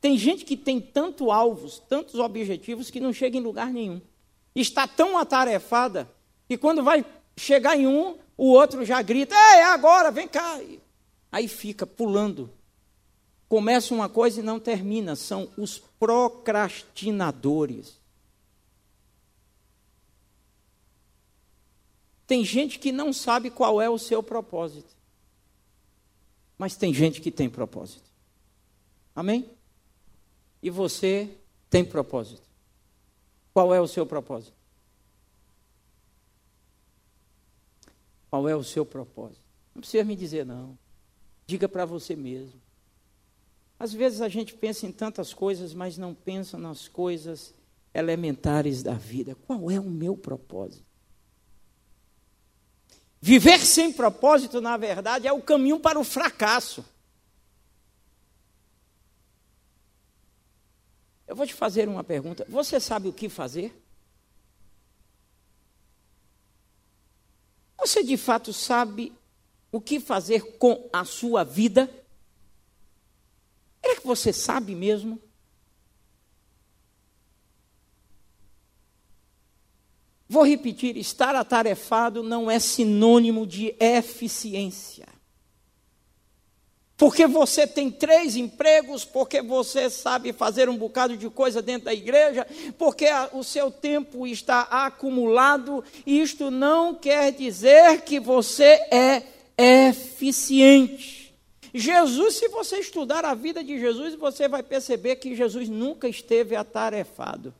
[0.00, 4.00] Tem gente que tem tantos alvos, tantos objetivos que não chega em lugar nenhum.
[4.56, 6.10] Está tão atarefada
[6.48, 7.04] que quando vai
[7.36, 10.60] chegar em um, o outro já grita: é agora, vem cá
[11.30, 12.50] aí fica pulando.
[13.48, 18.00] Começa uma coisa e não termina, são os procrastinadores.
[22.26, 24.96] Tem gente que não sabe qual é o seu propósito.
[26.58, 28.10] Mas tem gente que tem propósito.
[29.14, 29.48] Amém?
[30.60, 31.30] E você
[31.70, 32.42] tem propósito.
[33.52, 34.56] Qual é o seu propósito?
[38.28, 39.42] Qual é o seu propósito?
[39.74, 40.76] Não precisa me dizer, não.
[41.46, 42.60] Diga para você mesmo.
[43.78, 47.54] Às vezes a gente pensa em tantas coisas, mas não pensa nas coisas
[47.94, 49.36] elementares da vida.
[49.46, 50.84] Qual é o meu propósito?
[53.20, 56.84] Viver sem propósito, na verdade, é o caminho para o fracasso.
[61.26, 62.46] Eu vou te fazer uma pergunta.
[62.48, 63.74] Você sabe o que fazer?
[67.78, 69.12] Você de fato sabe
[69.70, 71.90] o que fazer com a sua vida?
[73.82, 75.20] Será que você sabe mesmo?
[80.28, 85.06] Vou repetir: estar atarefado não é sinônimo de eficiência.
[86.96, 91.94] Porque você tem três empregos, porque você sabe fazer um bocado de coisa dentro da
[91.94, 92.46] igreja,
[92.78, 99.22] porque o seu tempo está acumulado, isto não quer dizer que você é
[99.56, 101.34] eficiente.
[101.72, 106.56] Jesus, se você estudar a vida de Jesus, você vai perceber que Jesus nunca esteve
[106.56, 107.54] atarefado.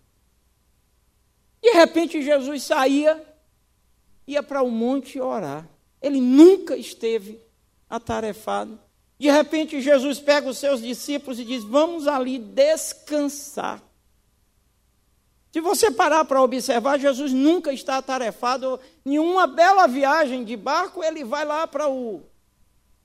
[1.62, 3.22] De repente, Jesus saía,
[4.26, 5.68] ia para o monte orar.
[6.00, 7.40] Ele nunca esteve
[7.88, 8.78] atarefado.
[9.18, 13.82] De repente, Jesus pega os seus discípulos e diz: Vamos ali descansar.
[15.56, 18.78] Se você parar para observar, Jesus nunca está atarefado.
[19.06, 22.22] Em uma bela viagem de barco, ele vai lá para o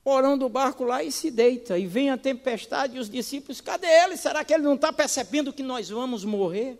[0.04, 1.78] porão do barco lá e se deita.
[1.78, 4.18] E vem a tempestade e os discípulos, cadê ele?
[4.18, 6.78] Será que ele não está percebendo que nós vamos morrer?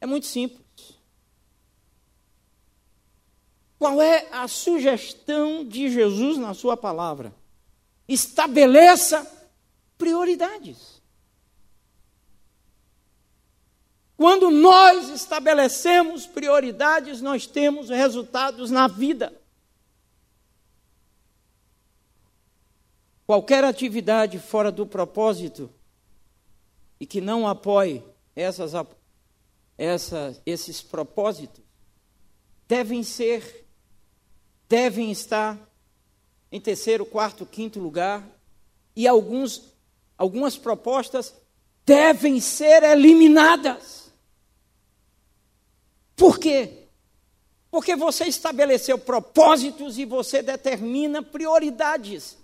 [0.00, 0.64] É muito simples.
[3.76, 7.34] Qual é a sugestão de Jesus na sua palavra?
[8.06, 9.28] Estabeleça
[9.98, 10.95] prioridades.
[14.16, 19.32] Quando nós estabelecemos prioridades, nós temos resultados na vida.
[23.26, 25.68] Qualquer atividade fora do propósito
[26.98, 28.02] e que não apoie
[28.34, 28.72] essas,
[29.76, 31.62] essa, esses propósitos
[32.66, 33.66] devem ser,
[34.68, 35.58] devem estar
[36.50, 38.26] em terceiro, quarto, quinto lugar,
[38.94, 39.74] e alguns,
[40.16, 41.34] algumas propostas
[41.84, 44.05] devem ser eliminadas.
[46.16, 46.88] Por quê?
[47.70, 52.36] Porque você estabeleceu propósitos e você determina prioridades.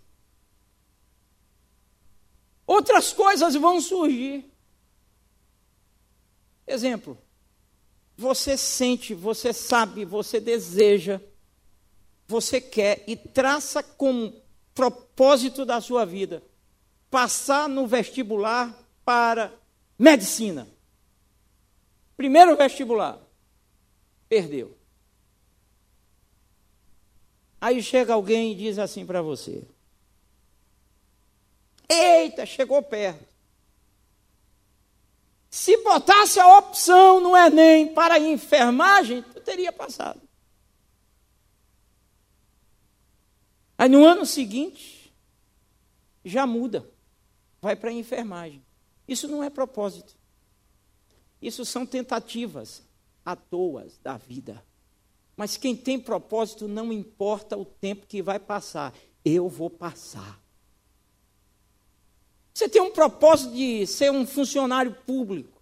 [2.66, 4.45] Outras coisas vão surgir.
[6.66, 7.18] Exemplo,
[8.16, 11.20] você sente, você sabe, você deseja
[12.33, 14.33] você quer e traça como
[14.75, 16.43] propósito da sua vida
[17.11, 19.53] passar no vestibular para
[19.99, 20.66] medicina.
[22.16, 23.18] Primeiro vestibular,
[24.33, 24.74] perdeu.
[27.61, 29.62] Aí chega alguém e diz assim para você:
[31.87, 33.30] Eita, chegou perto.
[35.51, 40.22] Se botasse a opção no Enem para enfermagem, tu teria passado.
[43.76, 45.14] Aí no ano seguinte,
[46.24, 46.91] já muda,
[47.61, 48.64] vai para enfermagem.
[49.07, 50.16] Isso não é propósito.
[51.39, 52.83] Isso são tentativas
[53.25, 54.62] à toa da vida.
[55.37, 58.93] Mas quem tem propósito não importa o tempo que vai passar,
[59.25, 60.41] eu vou passar.
[62.53, 65.61] Você tem um propósito de ser um funcionário público.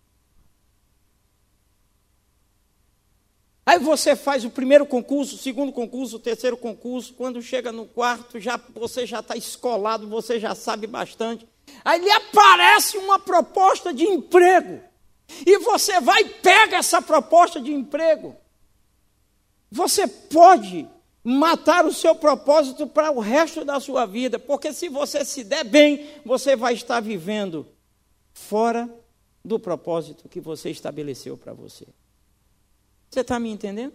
[3.65, 7.15] Aí você faz o primeiro concurso, o segundo concurso, o terceiro concurso.
[7.15, 11.47] Quando chega no quarto, já, você já está escolado, você já sabe bastante.
[11.85, 14.90] Aí lhe aparece uma proposta de emprego.
[15.47, 18.37] E você vai e pega essa proposta de emprego.
[19.71, 20.89] Você pode
[21.23, 25.65] matar o seu propósito para o resto da sua vida, porque se você se der
[25.65, 27.67] bem, você vai estar vivendo
[28.33, 28.89] fora
[29.45, 31.87] do propósito que você estabeleceu para você.
[33.11, 33.95] Você está me entendendo?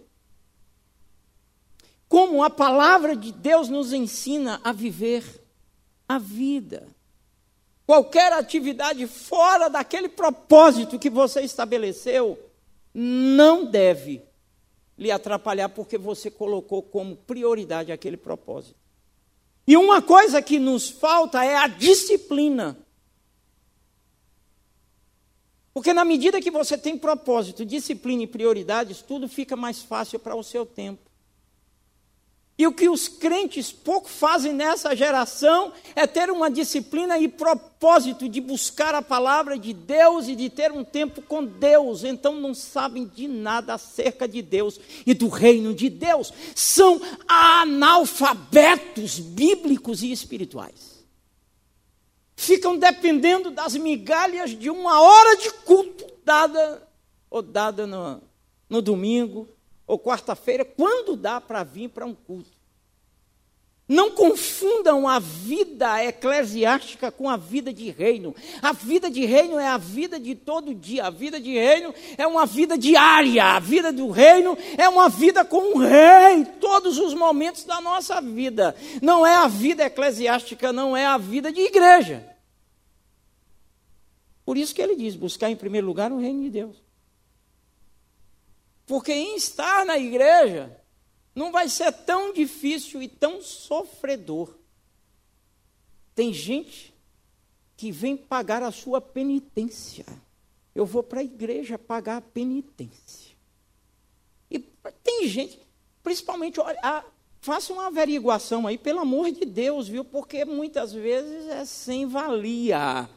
[2.08, 5.24] Como a palavra de Deus nos ensina a viver
[6.08, 6.86] a vida.
[7.86, 12.38] Qualquer atividade fora daquele propósito que você estabeleceu
[12.92, 14.22] não deve
[14.98, 18.76] lhe atrapalhar porque você colocou como prioridade aquele propósito.
[19.66, 22.76] E uma coisa que nos falta é a disciplina
[25.76, 30.34] porque na medida que você tem propósito, disciplina e prioridades, tudo fica mais fácil para
[30.34, 31.02] o seu tempo.
[32.58, 38.28] E o que os crentes pouco fazem nessa geração é ter uma disciplina e propósito
[38.28, 42.02] de buscar a palavra de Deus e de ter um tempo com Deus.
[42.02, 46.32] Então não sabem de nada acerca de Deus e do reino de Deus.
[46.54, 46.98] São
[47.28, 50.96] analfabetos bíblicos e espirituais
[52.36, 56.86] ficam dependendo das migalhas de uma hora de culto dada
[57.30, 58.22] ou dada no,
[58.68, 59.48] no domingo
[59.86, 62.56] ou quarta-feira, quando dá para vir para um culto.
[63.88, 68.34] Não confundam a vida eclesiástica com a vida de reino.
[68.60, 71.04] A vida de reino é a vida de todo dia.
[71.04, 73.44] A vida de reino é uma vida diária.
[73.44, 78.20] A vida do reino é uma vida com o rei, todos os momentos da nossa
[78.20, 78.74] vida.
[79.00, 82.28] Não é a vida eclesiástica, não é a vida de igreja.
[84.44, 86.85] Por isso que ele diz: buscar em primeiro lugar o reino de Deus.
[88.86, 90.80] Porque em estar na igreja
[91.34, 94.56] não vai ser tão difícil e tão sofredor.
[96.14, 96.94] Tem gente
[97.76, 100.06] que vem pagar a sua penitência.
[100.74, 103.36] Eu vou para a igreja pagar a penitência.
[104.50, 105.60] E tem gente,
[106.02, 107.04] principalmente, olha,
[107.40, 110.04] faça uma averiguação aí, pelo amor de Deus, viu?
[110.04, 113.08] Porque muitas vezes é sem valia.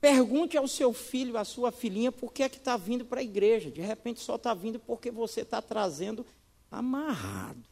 [0.00, 3.24] Pergunte ao seu filho, à sua filhinha, por que é que está vindo para a
[3.24, 3.70] igreja.
[3.70, 6.24] De repente só está vindo porque você está trazendo
[6.70, 7.62] amarrado.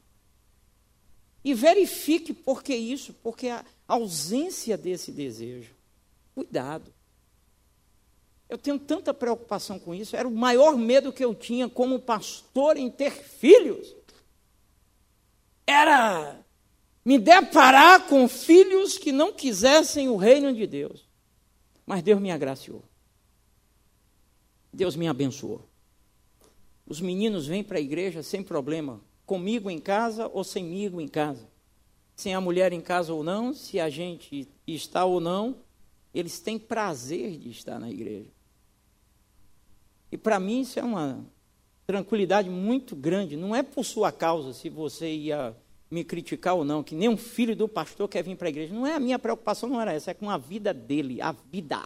[1.45, 5.73] E verifique por que isso, porque a ausência desse desejo.
[6.35, 6.93] Cuidado.
[8.49, 12.77] Eu tenho tanta preocupação com isso, era o maior medo que eu tinha como pastor
[12.77, 13.95] em ter filhos.
[15.65, 16.45] Era
[17.05, 21.06] me deparar com filhos que não quisessem o reino de Deus.
[21.87, 22.83] Mas Deus me agraciou.
[24.73, 25.63] Deus me abençoou.
[26.85, 31.49] Os meninos vêm para a igreja sem problema, comigo em casa ou semigo em casa.
[32.15, 35.57] Sem a mulher em casa ou não, se a gente está ou não,
[36.13, 38.31] eles têm prazer de estar na igreja.
[40.11, 41.25] E para mim isso é uma
[41.87, 43.37] tranquilidade muito grande.
[43.37, 45.55] Não é por sua causa se você ia
[45.91, 48.75] me criticar ou não, que nenhum filho do pastor quer vir para a igreja.
[48.75, 51.83] Não é a minha preocupação, não era essa, é com a vida dele, a vida.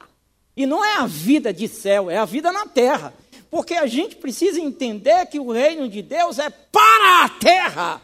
[0.57, 3.15] E não é a vida de céu, é a vida na terra.
[3.51, 8.03] Porque a gente precisa entender que o reino de Deus é para a terra.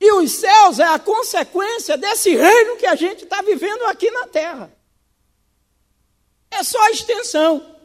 [0.00, 4.26] E os céus é a consequência desse reino que a gente está vivendo aqui na
[4.26, 4.72] terra.
[6.50, 7.76] É só a extensão.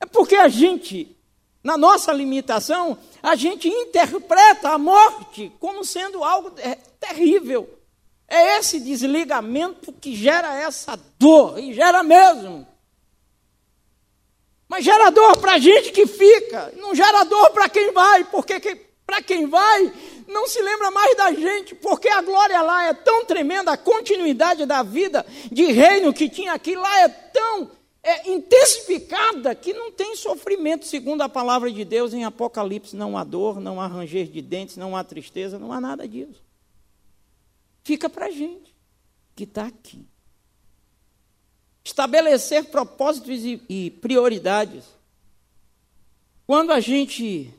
[0.00, 1.16] É porque a gente,
[1.62, 6.52] na nossa limitação, a gente interpreta a morte como sendo algo
[6.98, 7.78] terrível.
[8.26, 12.66] É esse desligamento que gera essa dor, e gera mesmo.
[14.68, 18.58] Mas gera dor para a gente que fica, não gera dor para quem vai, porque
[18.58, 18.74] que,
[19.06, 19.92] para quem vai
[20.32, 24.64] não se lembra mais da gente, porque a glória lá é tão tremenda, a continuidade
[24.64, 27.70] da vida de reino que tinha aqui lá é tão
[28.02, 32.96] é, intensificada que não tem sofrimento, segundo a palavra de Deus em Apocalipse.
[32.96, 36.42] Não há dor, não há ranger de dentes, não há tristeza, não há nada disso.
[37.84, 38.74] Fica para a gente
[39.36, 40.04] que está aqui.
[41.84, 44.84] Estabelecer propósitos e, e prioridades.
[46.46, 47.52] Quando a gente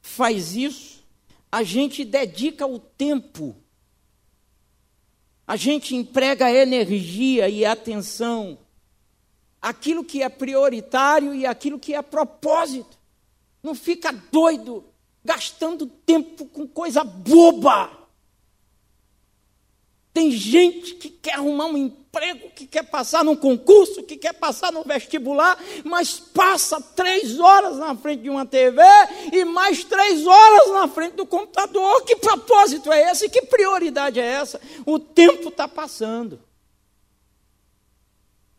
[0.00, 1.02] faz isso,
[1.50, 3.54] a gente dedica o tempo,
[5.46, 8.58] a gente emprega energia e atenção
[9.62, 12.98] aquilo que é prioritário e aquilo que é propósito.
[13.62, 14.84] Não fica doido
[15.24, 18.02] gastando tempo com coisa boba.
[20.12, 24.70] Tem gente que quer arrumar um emprego, que quer passar num concurso, que quer passar
[24.70, 28.82] no vestibular, mas passa três horas na frente de uma TV
[29.32, 32.02] e mais três horas na frente do computador.
[32.04, 33.30] Que propósito é esse?
[33.30, 34.60] Que prioridade é essa?
[34.84, 36.38] O tempo está passando.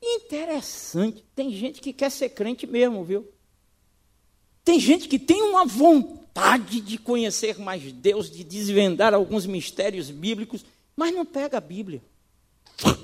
[0.05, 1.23] Interessante.
[1.33, 3.31] Tem gente que quer ser crente mesmo, viu?
[4.65, 10.65] Tem gente que tem uma vontade de conhecer mais Deus, de desvendar alguns mistérios bíblicos,
[10.95, 12.01] mas não pega a Bíblia.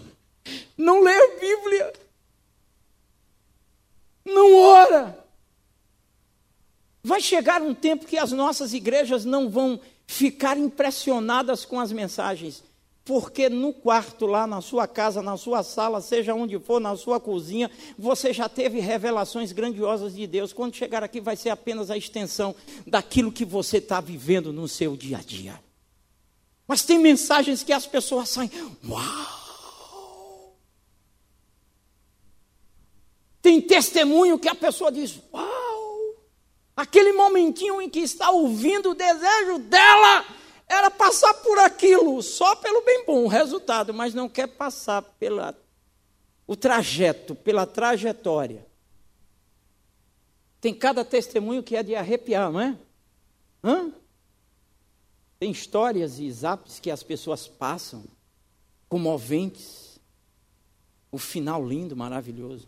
[0.77, 1.93] Não lê a Bíblia.
[4.23, 5.27] Não ora.
[7.03, 12.63] Vai chegar um tempo que as nossas igrejas não vão ficar impressionadas com as mensagens,
[13.09, 17.19] porque no quarto lá, na sua casa, na sua sala, seja onde for, na sua
[17.19, 20.53] cozinha, você já teve revelações grandiosas de Deus.
[20.53, 22.55] Quando chegar aqui, vai ser apenas a extensão
[22.85, 25.59] daquilo que você está vivendo no seu dia a dia.
[26.67, 28.51] Mas tem mensagens que as pessoas saem,
[28.87, 30.55] uau!
[33.41, 36.15] Tem testemunho que a pessoa diz, uau!
[36.77, 40.38] Aquele momentinho em que está ouvindo o desejo dela
[40.69, 45.57] era passar por aquilo, só pelo bem bom, o resultado, mas não quer passar pela
[46.45, 48.65] o trajeto, pela trajetória.
[50.61, 52.77] Tem cada testemunho que é de arrepiar, não é?
[53.63, 53.91] Hã?
[55.39, 58.03] Tem histórias e zaps que as pessoas passam,
[58.87, 59.99] comoventes.
[61.11, 62.67] O final lindo, maravilhoso.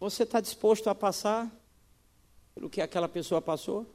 [0.00, 1.50] Você está disposto a passar
[2.54, 3.86] pelo que aquela pessoa passou?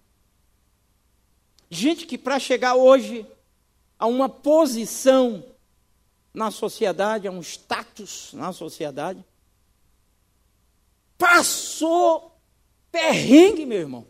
[1.69, 3.25] Gente que para chegar hoje
[3.99, 5.43] a uma posição
[6.33, 9.25] na sociedade, a um status na sociedade,
[11.17, 12.39] passou
[12.91, 14.07] perrengue, meu irmão.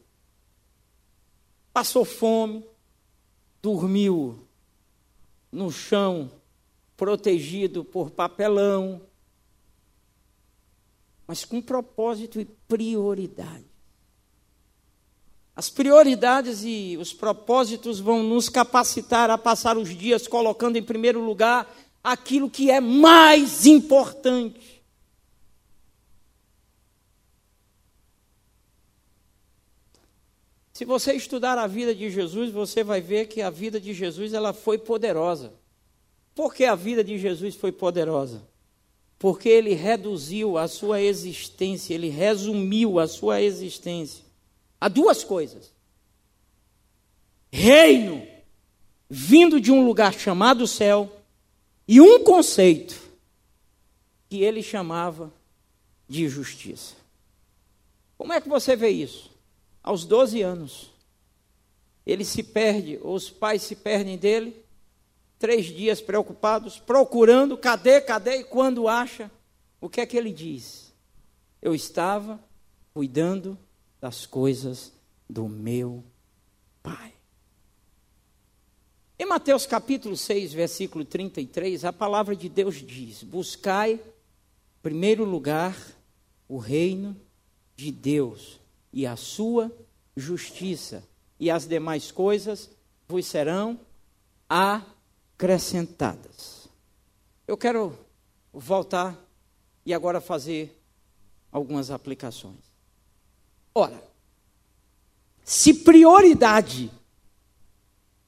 [1.74, 2.66] Passou fome,
[3.62, 4.48] dormiu
[5.52, 6.32] no chão,
[6.96, 9.02] protegido por papelão.
[11.28, 13.67] mas com propósito e prioridade.
[15.58, 21.20] As prioridades e os propósitos vão nos capacitar a passar os dias colocando em primeiro
[21.20, 24.84] lugar aquilo que é mais importante.
[30.74, 34.34] Se você estudar a vida de Jesus, você vai ver que a vida de Jesus
[34.34, 35.56] ela foi poderosa.
[36.36, 38.48] Por que a vida de Jesus foi poderosa?
[39.18, 44.27] Porque ele reduziu a sua existência, ele resumiu a sua existência
[44.80, 45.74] a duas coisas:
[47.52, 48.28] reino
[49.10, 51.12] vindo de um lugar chamado céu
[51.88, 53.00] e um conceito
[54.30, 55.34] que ele chamava
[56.08, 56.96] de justiça.
[58.18, 59.32] Como é que você vê isso?
[59.82, 60.92] Aos 12 anos,
[62.06, 64.62] ele se perde, ou os pais se perdem dele,
[65.40, 69.32] três dias preocupados, procurando, cadê, cadê, e quando acha,
[69.80, 70.94] o que é que ele diz?
[71.62, 72.40] Eu estava
[72.94, 73.58] cuidando
[74.00, 74.94] das coisas
[75.30, 76.04] do meu
[76.82, 77.14] Pai.
[79.20, 84.02] Em Mateus capítulo 6, versículo 33, a palavra de Deus diz: Buscai, em
[84.82, 85.76] primeiro lugar,
[86.48, 87.20] o reino
[87.76, 88.60] de Deus
[88.94, 89.76] e a sua
[90.16, 91.04] justiça,
[91.40, 92.70] e as demais coisas
[93.08, 93.80] vos serão
[94.48, 96.70] acrescentadas.
[97.48, 97.98] Eu quero
[98.54, 99.20] voltar
[99.86, 100.80] e agora fazer
[101.52, 102.67] algumas aplicações.
[103.78, 104.04] Ora,
[105.44, 106.92] se prioridade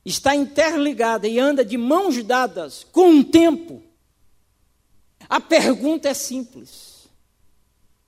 [0.05, 3.81] está interligada e anda de mãos dadas com o tempo,
[5.27, 7.09] a pergunta é simples: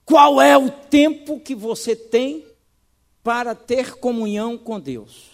[0.04, 2.46] qual é o tempo que você tem
[3.24, 5.32] para ter comunhão com Deus?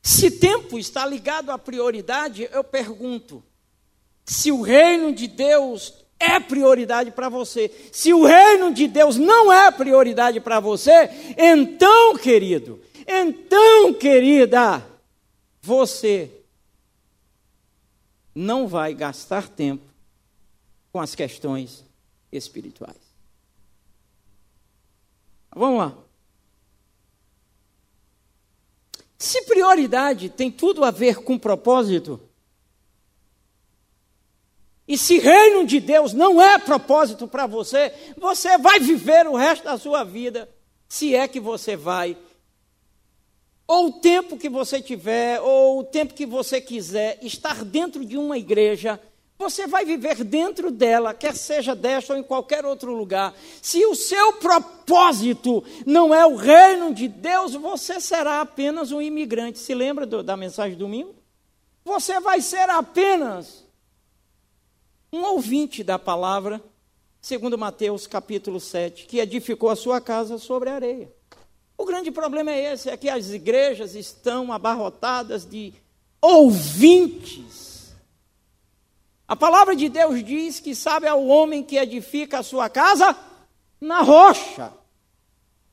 [0.00, 3.44] Se tempo está ligado à prioridade, eu pergunto:
[4.24, 7.70] se o reino de Deus é prioridade para você.
[7.92, 14.84] Se o reino de Deus não é prioridade para você, então, querido, então, querida,
[15.60, 16.30] você
[18.34, 19.84] não vai gastar tempo
[20.92, 21.84] com as questões
[22.32, 22.96] espirituais.
[25.54, 25.94] Vamos lá.
[29.16, 32.20] Se prioridade tem tudo a ver com propósito,
[34.86, 39.64] e se reino de Deus não é propósito para você, você vai viver o resto
[39.64, 40.48] da sua vida,
[40.88, 42.16] se é que você vai.
[43.66, 48.18] Ou o tempo que você tiver, ou o tempo que você quiser, estar dentro de
[48.18, 49.00] uma igreja,
[49.38, 53.34] você vai viver dentro dela, quer seja desta ou em qualquer outro lugar.
[53.62, 59.58] Se o seu propósito não é o reino de Deus, você será apenas um imigrante.
[59.58, 61.14] Se lembra do, da mensagem do domingo?
[61.84, 63.63] Você vai ser apenas
[65.14, 66.60] um ouvinte da palavra,
[67.20, 71.12] segundo Mateus capítulo 7, que edificou a sua casa sobre a areia.
[71.78, 75.72] O grande problema é esse, é que as igrejas estão abarrotadas de
[76.20, 77.94] ouvintes.
[79.26, 83.16] A palavra de Deus diz que sabe ao homem que edifica a sua casa
[83.80, 84.72] na rocha.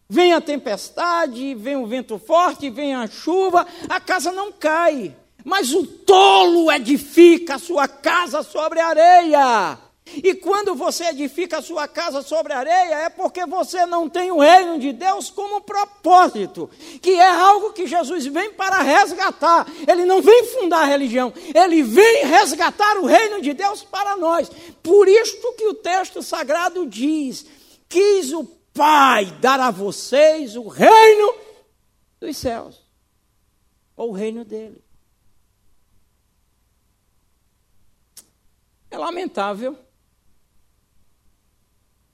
[0.08, 5.16] Vem a tempestade, vem o vento forte, vem a chuva, a casa não cai.
[5.44, 9.78] Mas o tolo edifica a sua casa sobre areia.
[10.06, 14.40] E quando você edifica a sua casa sobre areia, é porque você não tem o
[14.40, 16.70] reino de Deus como propósito,
[17.02, 19.66] que é algo que Jesus vem para resgatar.
[19.88, 24.50] Ele não vem fundar a religião, ele vem resgatar o reino de Deus para nós.
[24.84, 27.46] Por isto que o texto sagrado diz:
[27.88, 31.36] quis o Pai dar a vocês o reino
[32.20, 32.82] dos céus,
[33.96, 34.82] ou o reino dele.
[38.92, 39.80] É lamentável.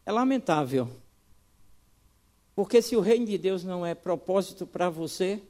[0.05, 0.87] É lamentável.
[2.55, 5.41] Porque se o reino de Deus não é propósito para você,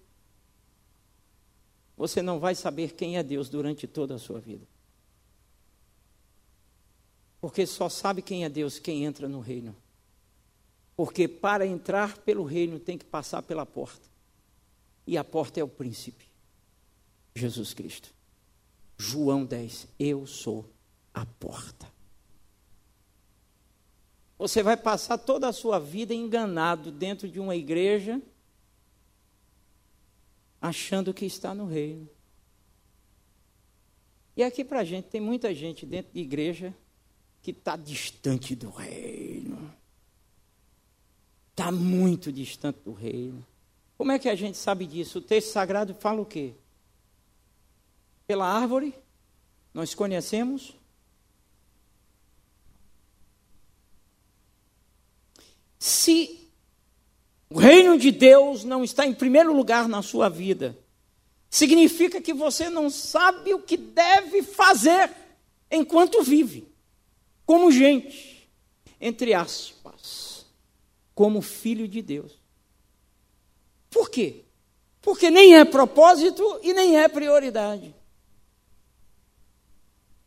[1.95, 4.65] você não vai saber quem é Deus durante toda a sua vida.
[7.41, 9.75] Porque só sabe quem é Deus quem entra no reino.
[10.95, 14.07] Porque para entrar pelo reino tem que passar pela porta.
[15.05, 16.25] E a porta é o príncipe,
[17.35, 18.13] Jesus Cristo.
[18.97, 20.69] João 10, eu sou
[21.21, 21.87] a porta.
[24.37, 28.21] Você vai passar toda a sua vida enganado dentro de uma igreja,
[30.61, 32.07] achando que está no reino.
[34.35, 36.73] E aqui para a gente, tem muita gente dentro de igreja
[37.41, 39.73] que está distante do reino.
[41.49, 43.43] Está muito distante do reino.
[43.97, 45.17] Como é que a gente sabe disso?
[45.17, 46.53] O texto sagrado fala o quê?
[48.27, 48.93] Pela árvore,
[49.73, 50.75] nós conhecemos
[55.87, 56.49] Se
[57.49, 60.77] o reino de Deus não está em primeiro lugar na sua vida,
[61.49, 65.09] significa que você não sabe o que deve fazer
[65.71, 66.67] enquanto vive,
[67.45, 68.49] como gente,
[68.99, 70.45] entre aspas,
[71.15, 72.33] como filho de Deus.
[73.89, 74.43] Por quê?
[75.01, 77.95] Porque nem é propósito e nem é prioridade.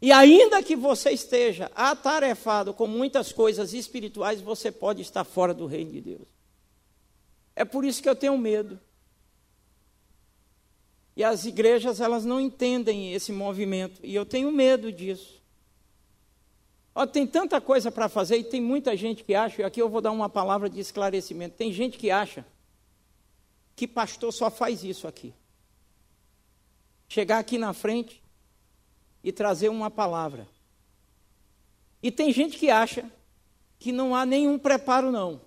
[0.02, 5.66] E ainda que você esteja atarefado com muitas coisas espirituais, você pode estar fora do
[5.66, 6.28] reino de Deus.
[7.54, 8.80] É por isso que eu tenho medo.
[11.14, 14.00] E as igrejas, elas não entendem esse movimento.
[14.02, 15.42] E eu tenho medo disso.
[16.94, 19.88] Ó, tem tanta coisa para fazer e tem muita gente que acha, e aqui eu
[19.88, 21.56] vou dar uma palavra de esclarecimento.
[21.56, 22.44] Tem gente que acha
[23.76, 25.34] que pastor só faz isso aqui.
[27.06, 28.22] Chegar aqui na frente
[29.22, 30.46] e trazer uma palavra.
[32.02, 33.10] E tem gente que acha
[33.78, 35.40] que não há nenhum preparo, não.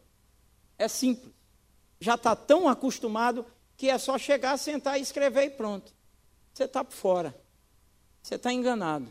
[0.77, 1.31] É simples.
[1.99, 3.45] Já está tão acostumado
[3.77, 5.93] que é só chegar, sentar e escrever e pronto.
[6.53, 7.35] Você está por fora.
[8.21, 9.07] Você está enganado.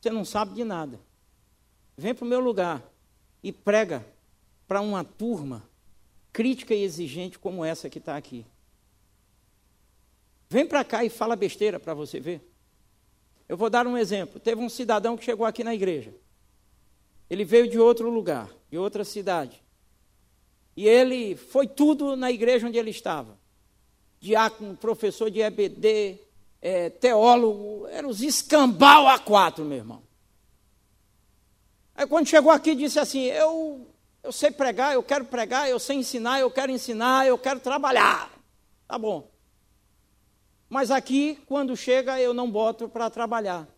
[0.00, 0.98] Você não sabe de nada.
[1.96, 2.82] Vem para o meu lugar
[3.42, 4.04] e prega
[4.66, 5.62] para uma turma
[6.32, 8.46] crítica e exigente como essa que está aqui.
[10.48, 12.51] Vem para cá e fala besteira para você ver.
[13.52, 14.40] Eu vou dar um exemplo.
[14.40, 16.14] Teve um cidadão que chegou aqui na igreja.
[17.28, 19.62] Ele veio de outro lugar, de outra cidade.
[20.74, 23.36] E ele foi tudo na igreja onde ele estava
[24.18, 26.18] diácono, professor de EBD,
[26.62, 30.02] é, teólogo, eram os escambau a quatro, meu irmão.
[31.94, 33.86] Aí quando chegou aqui disse assim, eu,
[34.22, 38.32] eu sei pregar, eu quero pregar, eu sei ensinar, eu quero ensinar, eu quero trabalhar.
[38.88, 39.31] Tá bom.
[40.72, 43.68] Mas aqui, quando chega, eu não boto para trabalhar.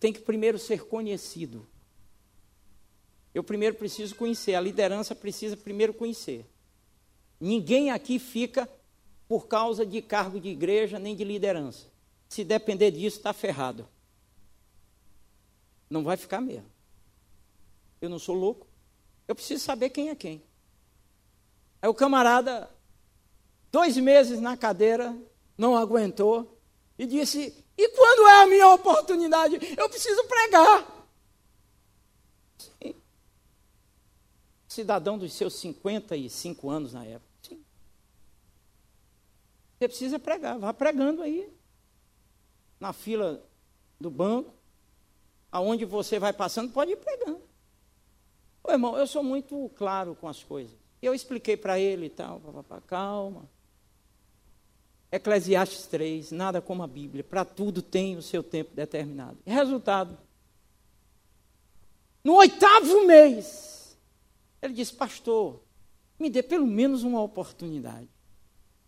[0.00, 1.68] Tem que primeiro ser conhecido.
[3.34, 6.46] Eu primeiro preciso conhecer, a liderança precisa primeiro conhecer.
[7.38, 8.66] Ninguém aqui fica
[9.28, 11.88] por causa de cargo de igreja nem de liderança.
[12.26, 13.86] Se depender disso, está ferrado.
[15.90, 16.70] Não vai ficar mesmo.
[18.00, 18.66] Eu não sou louco.
[19.28, 20.42] Eu preciso saber quem é quem.
[21.82, 22.70] Aí o camarada,
[23.70, 25.14] dois meses na cadeira,
[25.56, 26.58] não aguentou
[26.98, 29.58] e disse: E quando é a minha oportunidade?
[29.76, 31.08] Eu preciso pregar.
[32.58, 32.94] Sim.
[34.66, 37.34] Cidadão dos seus 55 anos na época.
[39.84, 41.52] Você precisa pregar, vá pregando aí.
[42.80, 43.42] Na fila
[44.00, 44.54] do banco,
[45.50, 47.42] aonde você vai passando, pode ir pregando.
[48.62, 50.74] Ô irmão, eu sou muito claro com as coisas.
[51.02, 52.40] Eu expliquei para ele e tal,
[52.86, 53.48] calma.
[55.14, 59.38] Eclesiastes 3, nada como a Bíblia, para tudo tem o seu tempo determinado.
[59.46, 60.18] Resultado,
[62.24, 63.96] no oitavo mês,
[64.60, 65.60] ele disse, pastor,
[66.18, 68.08] me dê pelo menos uma oportunidade.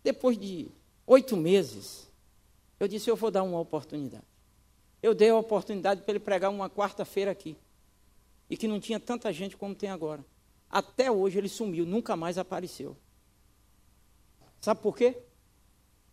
[0.03, 0.69] Depois de
[1.05, 2.07] oito meses,
[2.79, 4.25] eu disse: Eu vou dar uma oportunidade.
[5.01, 7.57] Eu dei a oportunidade para ele pregar uma quarta-feira aqui.
[8.49, 10.25] E que não tinha tanta gente como tem agora.
[10.69, 12.95] Até hoje ele sumiu, nunca mais apareceu.
[14.59, 15.21] Sabe por quê?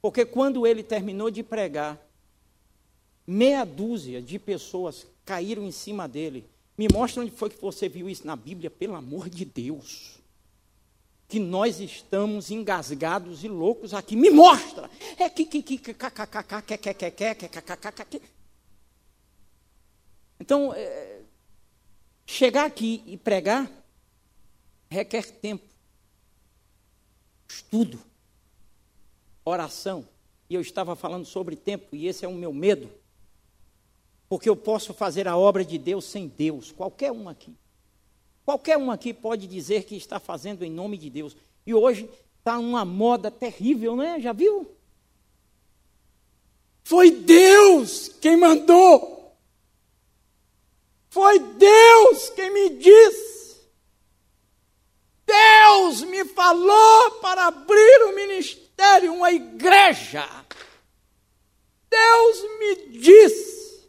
[0.04, 1.98] Porque quando ele terminou de pregar,
[3.26, 6.46] meia dúzia de pessoas caíram em cima dele.
[6.76, 10.18] Me mostra onde foi que você viu isso na Bíblia, pelo amor de Deus.
[11.26, 14.14] Que nós estamos engasgados e loucos aqui.
[14.14, 14.90] Me mostra!
[15.18, 16.06] É que que que que que
[20.38, 21.22] Então, é,
[22.26, 23.72] chegar aqui e pregar
[24.90, 25.64] requer tempo,
[27.48, 27.98] estudo
[29.44, 30.06] oração.
[30.48, 32.88] E eu estava falando sobre tempo, e esse é o meu medo.
[34.28, 37.54] Porque eu posso fazer a obra de Deus sem Deus, qualquer um aqui.
[38.44, 41.36] Qualquer um aqui pode dizer que está fazendo em nome de Deus.
[41.66, 44.20] E hoje está uma moda terrível, né?
[44.20, 44.70] Já viu?
[46.82, 49.34] Foi Deus quem mandou.
[51.08, 53.34] Foi Deus quem me disse.
[55.24, 58.63] Deus me falou para abrir um ministério,
[59.24, 60.28] uma igreja.
[61.88, 63.88] Deus me disse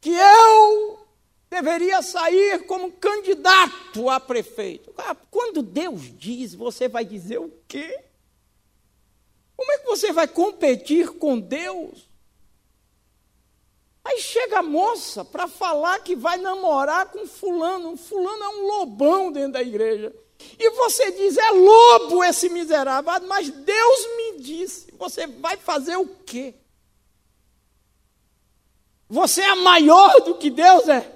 [0.00, 1.06] que eu
[1.50, 4.94] deveria sair como candidato a prefeito.
[4.96, 8.04] Ah, quando Deus diz, você vai dizer o quê?
[9.56, 12.08] Como é que você vai competir com Deus?
[14.04, 17.96] Aí chega a moça para falar que vai namorar com fulano.
[17.96, 20.14] Fulano é um lobão dentro da igreja.
[20.58, 23.26] E você diz, é lobo esse miserável.
[23.26, 24.92] Mas Deus me disse.
[24.98, 26.54] Você vai fazer o quê?
[29.08, 31.12] Você é maior do que Deus é?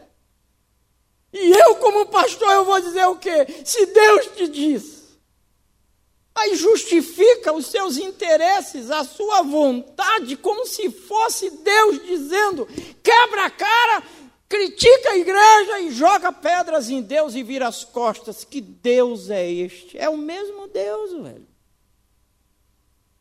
[1.32, 3.46] E eu, como pastor, eu vou dizer o quê?
[3.64, 5.00] Se Deus te diz.
[6.34, 12.66] Aí justifica os seus interesses, a sua vontade, como se fosse Deus dizendo:
[13.02, 14.02] quebra a cara,
[14.50, 18.42] critica a igreja e joga pedras em Deus e vira as costas.
[18.42, 19.96] Que Deus é este?
[19.96, 21.46] É o mesmo Deus, velho.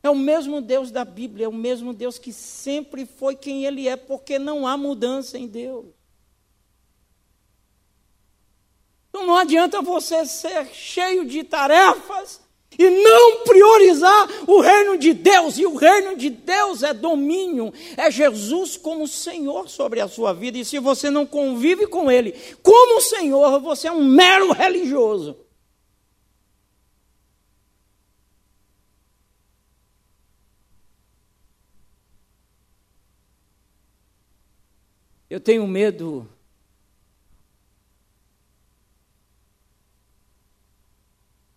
[0.02, 3.86] É o mesmo Deus da Bíblia, é o mesmo Deus que sempre foi quem Ele
[3.86, 5.86] é, porque não há mudança em Deus.
[9.08, 12.40] Então não adianta você ser cheio de tarefas
[12.78, 15.58] e não priorizar o reino de Deus.
[15.58, 20.58] E o reino de Deus é domínio, é Jesus como Senhor sobre a sua vida.
[20.58, 25.36] E se você não convive com Ele como Senhor, você é um mero religioso.
[35.28, 36.28] Eu tenho medo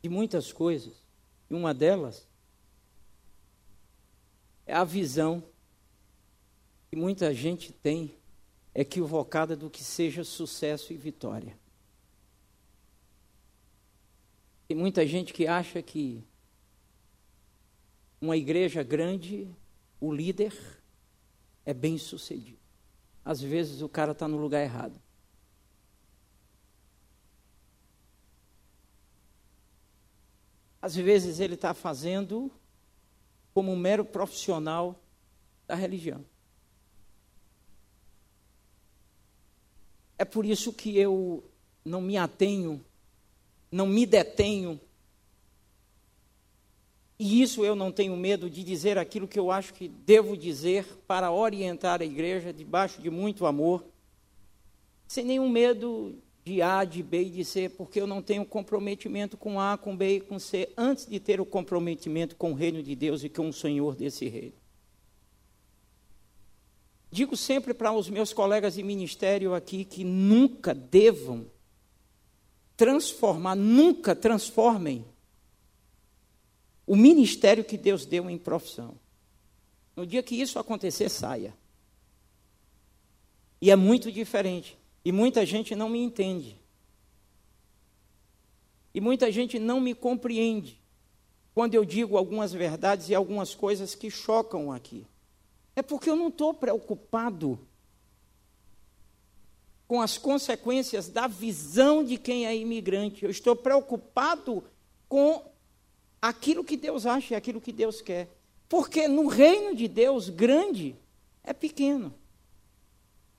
[0.03, 1.02] de muitas coisas.
[1.49, 2.27] E uma delas
[4.65, 5.43] é a visão
[6.89, 8.15] que muita gente tem
[8.73, 11.57] equivocada do que seja sucesso e vitória.
[14.67, 16.23] Tem muita gente que acha que
[18.19, 19.47] uma igreja grande,
[19.99, 20.53] o líder
[21.65, 22.63] é bem sucedido
[23.23, 24.99] às vezes o cara está no lugar errado.
[30.83, 32.51] Às vezes ele está fazendo
[33.53, 34.99] como um mero profissional
[35.65, 36.25] da religião.
[40.17, 41.41] É por isso que eu
[41.85, 42.83] não me atenho,
[43.71, 44.77] não me detenho
[47.17, 50.85] e isso eu não tenho medo de dizer aquilo que eu acho que devo dizer
[51.07, 53.85] para orientar a igreja debaixo de muito amor,
[55.07, 59.37] sem nenhum medo de A, de B e de C, porque eu não tenho comprometimento
[59.37, 62.83] com A, com B e com C, antes de ter o comprometimento com o reino
[62.83, 64.55] de Deus e com o Senhor desse reino.
[67.09, 71.45] Digo sempre para os meus colegas de ministério aqui que nunca devam
[72.75, 75.05] transformar, nunca transformem
[76.85, 78.99] o ministério que Deus deu em profissão.
[79.95, 81.55] No dia que isso acontecer, saia.
[83.61, 84.77] E é muito diferente.
[85.05, 86.59] E muita gente não me entende.
[88.93, 90.79] E muita gente não me compreende
[91.53, 95.05] quando eu digo algumas verdades e algumas coisas que chocam aqui.
[95.75, 97.59] É porque eu não estou preocupado
[99.87, 103.25] com as consequências da visão de quem é imigrante.
[103.25, 104.63] Eu estou preocupado
[105.07, 105.43] com
[106.21, 108.29] aquilo que Deus acha e aquilo que Deus quer.
[108.69, 110.95] Porque no reino de Deus, grande
[111.43, 112.13] é pequeno.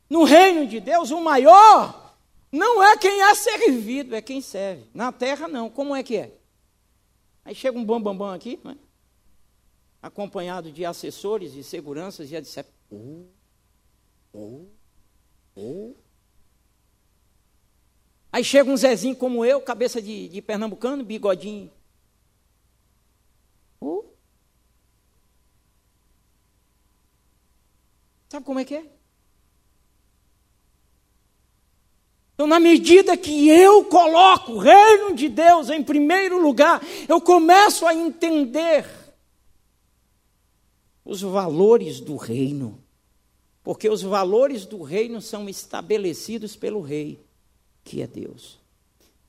[0.08, 2.16] No reino de Deus, o maior
[2.52, 4.84] não é quem é servido, é quem serve.
[4.94, 5.68] Na terra, não.
[5.68, 6.38] Como é que é?
[7.44, 8.76] Aí chega um bambambam bam, bam aqui, né?
[10.00, 13.24] acompanhado de assessores e seguranças, e já disse: oh,
[14.32, 14.66] oh,
[15.56, 15.94] oh.
[18.30, 21.70] Aí chega um Zezinho como eu, cabeça de, de pernambucano, bigodinho
[23.80, 24.04] Uh.
[28.28, 28.86] Sabe como é que é?
[32.34, 37.86] Então, na medida que eu coloco o reino de Deus em primeiro lugar, eu começo
[37.86, 38.84] a entender
[41.04, 42.82] os valores do reino.
[43.62, 47.18] Porque os valores do reino são estabelecidos pelo rei,
[47.82, 48.62] que é Deus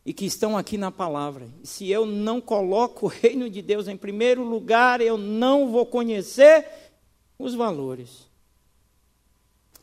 [0.06, 1.50] e que estão aqui na palavra.
[1.64, 5.86] E se eu não coloco o reino de Deus em primeiro lugar, eu não vou
[5.86, 6.68] conhecer
[7.40, 8.30] os valores.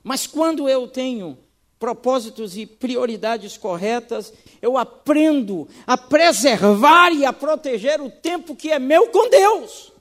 [0.03, 1.37] Mas quando eu tenho
[1.83, 8.79] propósitos e prioridades corretas, eu aprendo a preservar e a proteger o tempo que é
[8.79, 9.92] meu com Deus.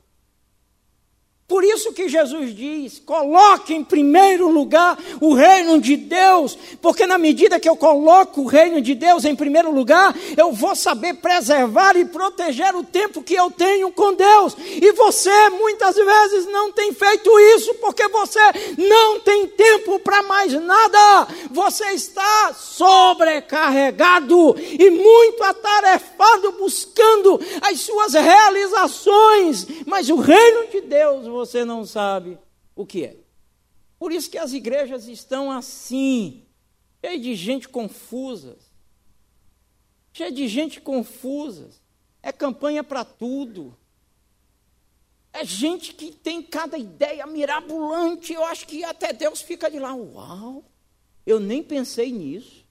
[1.51, 7.17] Por isso que Jesus diz: coloque em primeiro lugar o reino de Deus, porque na
[7.17, 11.97] medida que eu coloco o reino de Deus em primeiro lugar, eu vou saber preservar
[11.97, 14.55] e proteger o tempo que eu tenho com Deus.
[14.57, 18.39] E você muitas vezes não tem feito isso porque você
[18.77, 21.27] não tem tempo para mais nada.
[21.51, 31.40] Você está sobrecarregado e muito atarefado buscando as suas realizações, mas o reino de Deus
[31.45, 32.37] você não sabe
[32.75, 33.17] o que é.
[33.97, 36.43] Por isso que as igrejas estão assim,
[37.03, 38.57] cheias de gente confusa.
[40.13, 41.69] Cheia de gente confusa.
[42.21, 43.75] É campanha para tudo.
[45.33, 48.33] É gente que tem cada ideia mirabolante.
[48.33, 49.93] Eu acho que até Deus fica de lá.
[49.95, 50.63] Uau!
[51.25, 52.65] Eu nem pensei nisso.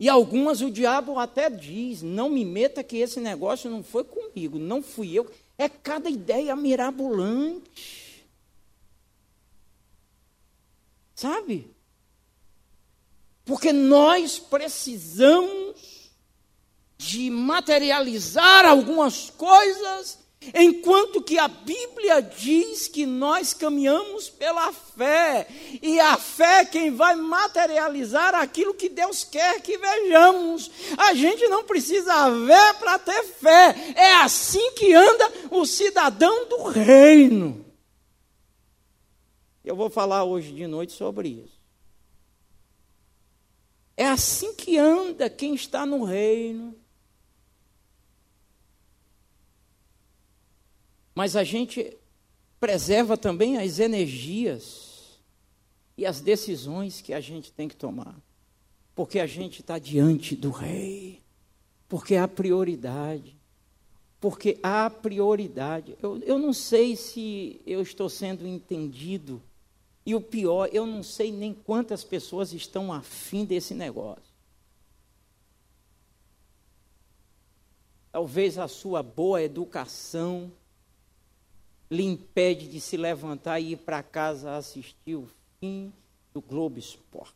[0.00, 4.58] E algumas o diabo até diz: não me meta que esse negócio não foi comigo,
[4.58, 5.30] não fui eu.
[5.60, 8.24] É cada ideia mirabolante.
[11.14, 11.70] Sabe?
[13.44, 16.10] Porque nós precisamos
[16.96, 20.19] de materializar algumas coisas
[20.54, 25.46] Enquanto que a Bíblia diz que nós caminhamos pela fé,
[25.82, 30.70] e a fé é quem vai materializar aquilo que Deus quer que vejamos.
[30.96, 33.92] A gente não precisa ver para ter fé.
[33.94, 37.62] É assim que anda o cidadão do reino.
[39.62, 41.60] Eu vou falar hoje de noite sobre isso.
[43.94, 46.79] É assim que anda quem está no reino.
[51.14, 51.96] Mas a gente
[52.58, 55.18] preserva também as energias
[55.96, 58.16] e as decisões que a gente tem que tomar.
[58.94, 61.22] Porque a gente está diante do rei.
[61.88, 63.36] Porque há prioridade.
[64.20, 65.96] Porque há prioridade.
[66.02, 69.42] Eu, eu não sei se eu estou sendo entendido.
[70.04, 74.30] E o pior, eu não sei nem quantas pessoas estão afim desse negócio.
[78.12, 80.50] Talvez a sua boa educação,
[81.90, 85.28] lhe impede de se levantar e ir para casa assistir o
[85.58, 85.92] fim
[86.32, 87.34] do Globo Esporte.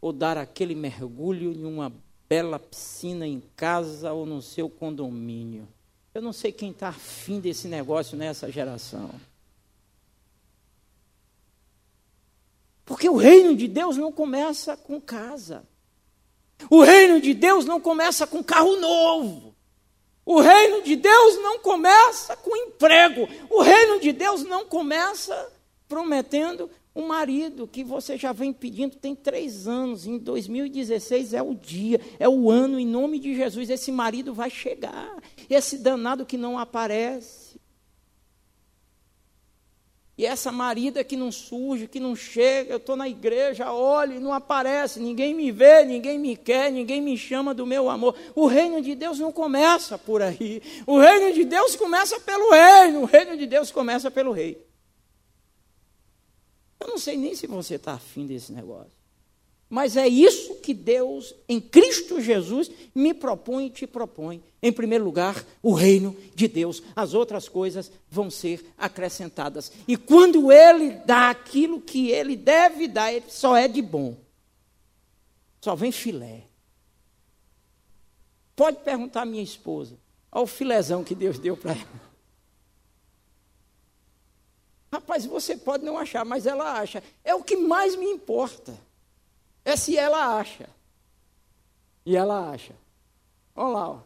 [0.00, 1.92] Ou dar aquele mergulho em uma
[2.28, 5.68] bela piscina em casa ou no seu condomínio.
[6.14, 9.10] Eu não sei quem está afim desse negócio nessa geração.
[12.84, 15.66] Porque o reino de Deus não começa com casa.
[16.70, 19.55] O reino de Deus não começa com carro novo.
[20.26, 23.28] O reino de Deus não começa com emprego.
[23.48, 25.52] O reino de Deus não começa
[25.88, 30.04] prometendo um marido que você já vem pedindo tem três anos.
[30.04, 33.70] Em 2016 é o dia, é o ano, em nome de Jesus.
[33.70, 35.16] Esse marido vai chegar.
[35.48, 37.45] Esse danado que não aparece.
[40.18, 44.18] E essa marida que não surge, que não chega, eu estou na igreja, olho e
[44.18, 48.16] não aparece, ninguém me vê, ninguém me quer, ninguém me chama do meu amor.
[48.34, 50.62] O reino de Deus não começa por aí.
[50.86, 54.66] O reino de Deus começa pelo reino, o reino de Deus começa pelo rei.
[56.80, 58.95] Eu não sei nem se você está afim desse negócio.
[59.68, 64.42] Mas é isso que Deus, em Cristo Jesus, me propõe e te propõe.
[64.62, 66.82] Em primeiro lugar, o reino de Deus.
[66.94, 69.72] As outras coisas vão ser acrescentadas.
[69.88, 74.16] E quando Ele dá aquilo que Ele deve dar, Ele só é de bom.
[75.60, 76.44] Só vem filé.
[78.54, 79.98] Pode perguntar à minha esposa.
[80.30, 82.06] Olha o filézão que Deus deu para ela.
[84.92, 87.02] Rapaz, você pode não achar, mas ela acha.
[87.24, 88.85] É o que mais me importa
[89.66, 90.70] é se ela acha.
[92.06, 92.72] E ela acha.
[93.56, 93.98] Olha lá, ó.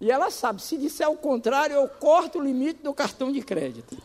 [0.00, 4.00] E ela sabe, se disser o contrário, eu corto o limite do cartão de crédito.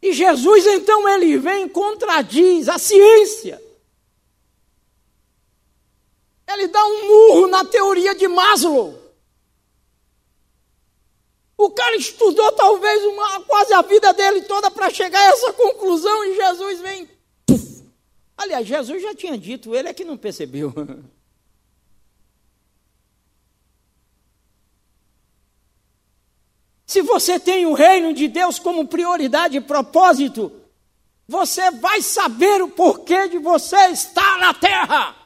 [0.00, 3.62] E Jesus, então, ele vem e contradiz a ciência.
[6.46, 9.05] Ele dá um murro na teoria de Maslow.
[11.58, 16.24] O cara estudou talvez uma, quase a vida dele toda para chegar a essa conclusão
[16.24, 17.08] e Jesus vem.
[17.46, 17.82] Puf.
[18.36, 20.72] Aliás, Jesus já tinha dito, ele é que não percebeu.
[26.86, 30.52] Se você tem o reino de Deus como prioridade e propósito,
[31.26, 35.25] você vai saber o porquê de você estar na terra.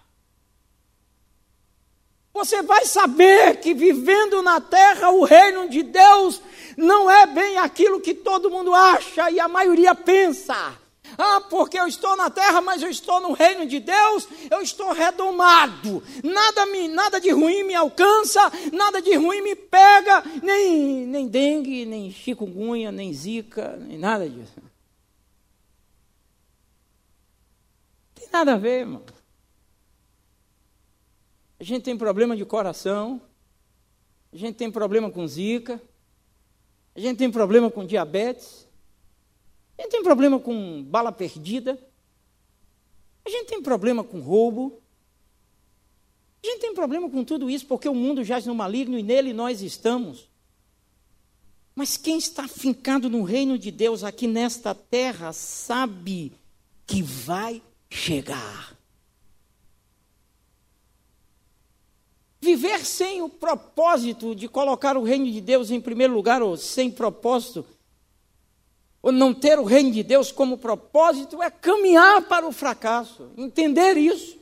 [2.33, 6.41] Você vai saber que vivendo na terra o reino de Deus
[6.77, 10.79] não é bem aquilo que todo mundo acha e a maioria pensa.
[11.19, 14.93] Ah, porque eu estou na terra, mas eu estou no reino de Deus, eu estou
[14.93, 16.03] redomado.
[16.23, 18.41] Nada, me, nada de ruim me alcança,
[18.73, 24.55] nada de ruim me pega, nem, nem dengue, nem chikungunya, nem zika, nem nada disso.
[28.15, 29.03] Tem nada a ver, irmão.
[31.61, 33.21] A gente tem problema de coração,
[34.33, 35.79] a gente tem problema com zika,
[36.95, 38.67] a gente tem problema com diabetes,
[39.77, 41.79] a gente tem problema com bala perdida,
[43.27, 44.81] a gente tem problema com roubo,
[46.43, 49.35] a gente tem problema com tudo isso porque o mundo jaz no maligno e nele
[49.35, 50.31] nós estamos.
[51.75, 56.33] Mas quem está fincado no reino de Deus aqui nesta terra sabe
[56.87, 58.80] que vai chegar.
[62.41, 66.91] Viver sem o propósito de colocar o reino de Deus em primeiro lugar, ou sem
[66.91, 67.67] propósito,
[69.03, 73.31] ou não ter o reino de Deus como propósito é caminhar para o fracasso.
[73.37, 74.39] Entender isso,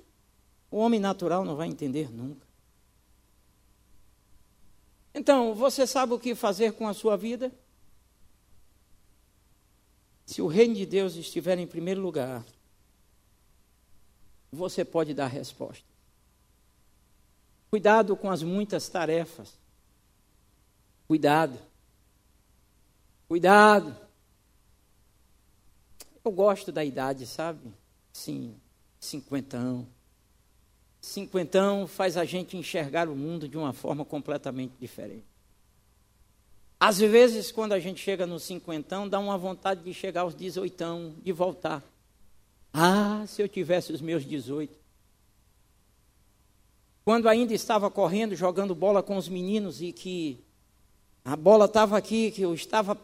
[0.71, 2.47] o homem natural não vai entender nunca.
[5.15, 7.53] Então, você sabe o que fazer com a sua vida?
[10.25, 12.45] Se o reino de Deus estiver em primeiro lugar,
[14.53, 15.88] você pode dar resposta.
[17.71, 19.59] Cuidado com as muitas tarefas.
[21.07, 21.59] Cuidado.
[23.29, 23.97] Cuidado.
[26.25, 27.73] Eu gosto da idade, sabe?
[28.12, 28.55] Sim,
[28.99, 29.87] cinquentão.
[31.01, 35.25] Cinquentão faz a gente enxergar o mundo de uma forma completamente diferente.
[36.81, 41.14] Às vezes, quando a gente chega no cinquentão, dá uma vontade de chegar aos dezoitão,
[41.23, 41.83] de voltar.
[42.73, 44.79] Ah, se eu tivesse os meus dezoito.
[47.09, 50.45] Quando ainda estava correndo, jogando bola com os meninos e que
[51.25, 53.01] a bola estava aqui, que eu estava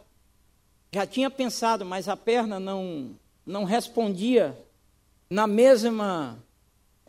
[0.93, 4.55] já tinha pensado, mas a perna não não respondia
[5.27, 6.37] na mesma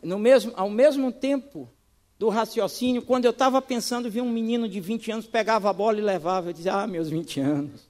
[0.01, 1.69] no mesmo ao mesmo tempo
[2.17, 5.99] do raciocínio, quando eu estava pensando, vi um menino de 20 anos, pegava a bola
[5.99, 6.49] e levava.
[6.49, 7.87] Eu dizia, ah, meus 20 anos.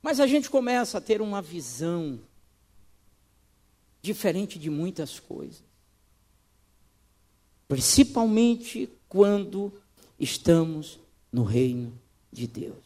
[0.00, 2.18] Mas a gente começa a ter uma visão
[4.00, 5.71] diferente de muitas coisas.
[7.72, 9.72] Principalmente quando
[10.20, 11.00] estamos
[11.32, 11.98] no reino
[12.30, 12.84] de Deus.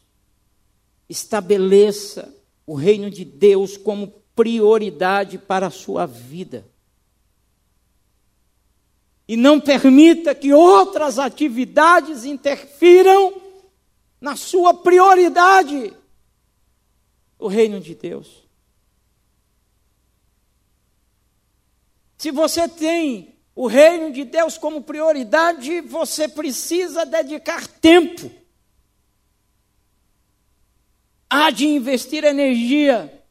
[1.09, 2.32] Estabeleça
[2.64, 6.64] o reino de Deus como prioridade para a sua vida
[9.26, 13.43] e não permita que outras atividades interfiram
[14.20, 15.93] na sua prioridade,
[17.41, 18.47] o reino de Deus.
[22.16, 28.30] Se você tem o reino de Deus como prioridade, você precisa dedicar tempo.
[31.28, 33.24] Há de investir energia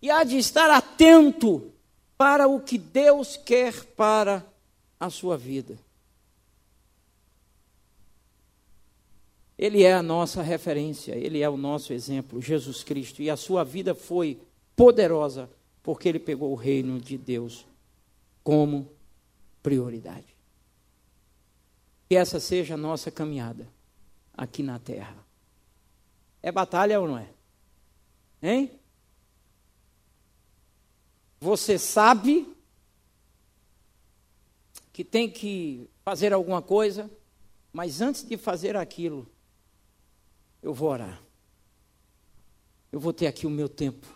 [0.00, 1.72] e há de estar atento
[2.16, 4.46] para o que Deus quer para
[4.98, 5.76] a sua vida.
[9.58, 13.64] Ele é a nossa referência, ele é o nosso exemplo, Jesus Cristo, e a sua
[13.64, 14.38] vida foi
[14.76, 15.50] poderosa
[15.82, 17.66] porque ele pegou o reino de Deus
[18.44, 18.95] como
[19.66, 20.36] prioridade.
[22.08, 23.68] Que essa seja a nossa caminhada
[24.32, 25.16] aqui na terra.
[26.40, 27.28] É batalha ou não é?
[28.40, 28.78] Hein?
[31.40, 32.46] Você sabe
[34.92, 37.10] que tem que fazer alguma coisa,
[37.72, 39.28] mas antes de fazer aquilo,
[40.62, 41.20] eu vou orar.
[42.92, 44.06] Eu vou ter aqui o meu tempo.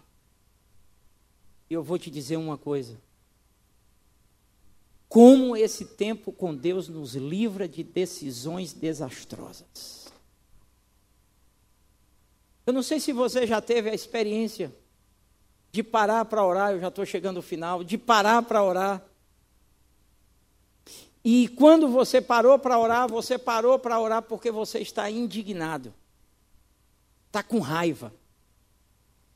[1.68, 2.96] E eu vou te dizer uma coisa.
[5.10, 10.10] Como esse tempo com Deus nos livra de decisões desastrosas.
[12.64, 14.74] Eu não sei se você já teve a experiência
[15.70, 19.10] de parar para orar, eu já estou chegando ao final, de parar para orar
[21.24, 25.92] e quando você parou para orar, você parou para orar porque você está indignado,
[27.26, 28.12] está com raiva.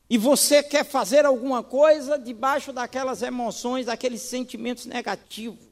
[0.08, 5.64] E você quer fazer alguma coisa debaixo daquelas emoções, daqueles sentimentos negativos,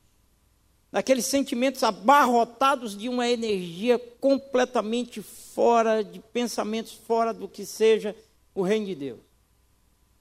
[0.90, 8.16] daqueles sentimentos abarrotados de uma energia completamente fora, de pensamentos fora do que seja
[8.54, 9.20] o reino de Deus.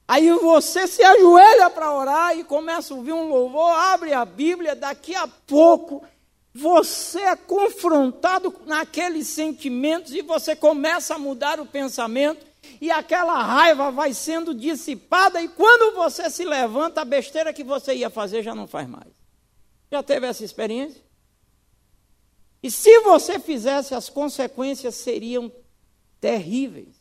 [0.06, 4.74] Aí você se ajoelha para orar e começa a ouvir um louvor, abre a Bíblia,
[4.74, 6.04] daqui a pouco
[6.52, 12.51] você é confrontado naqueles sentimentos e você começa a mudar o pensamento
[12.82, 17.94] e aquela raiva vai sendo dissipada e quando você se levanta, a besteira que você
[17.94, 19.12] ia fazer já não faz mais.
[19.88, 21.00] Já teve essa experiência?
[22.60, 25.52] E se você fizesse, as consequências seriam
[26.20, 27.00] terríveis.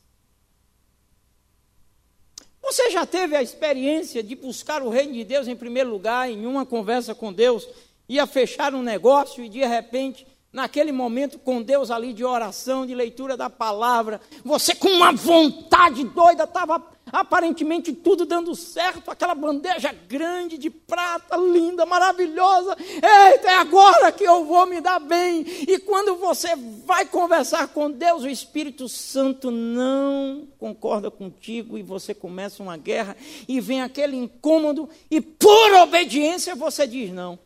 [2.61, 6.45] Você já teve a experiência de buscar o reino de Deus em primeiro lugar, em
[6.45, 7.67] uma conversa com Deus,
[8.07, 12.93] ia fechar um negócio e de repente, naquele momento com Deus ali de oração, de
[12.93, 19.93] leitura da palavra, você com uma vontade doida estava aparentemente tudo dando certo, aquela bandeja
[20.07, 22.75] grande de prata, linda, maravilhosa.
[22.79, 25.45] Eita, é agora que eu vou me dar bem.
[25.67, 26.55] E quando você
[26.85, 33.15] vai conversar com Deus, o Espírito Santo não concorda contigo e você começa uma guerra
[33.47, 37.39] e vem aquele incômodo e por obediência você diz não.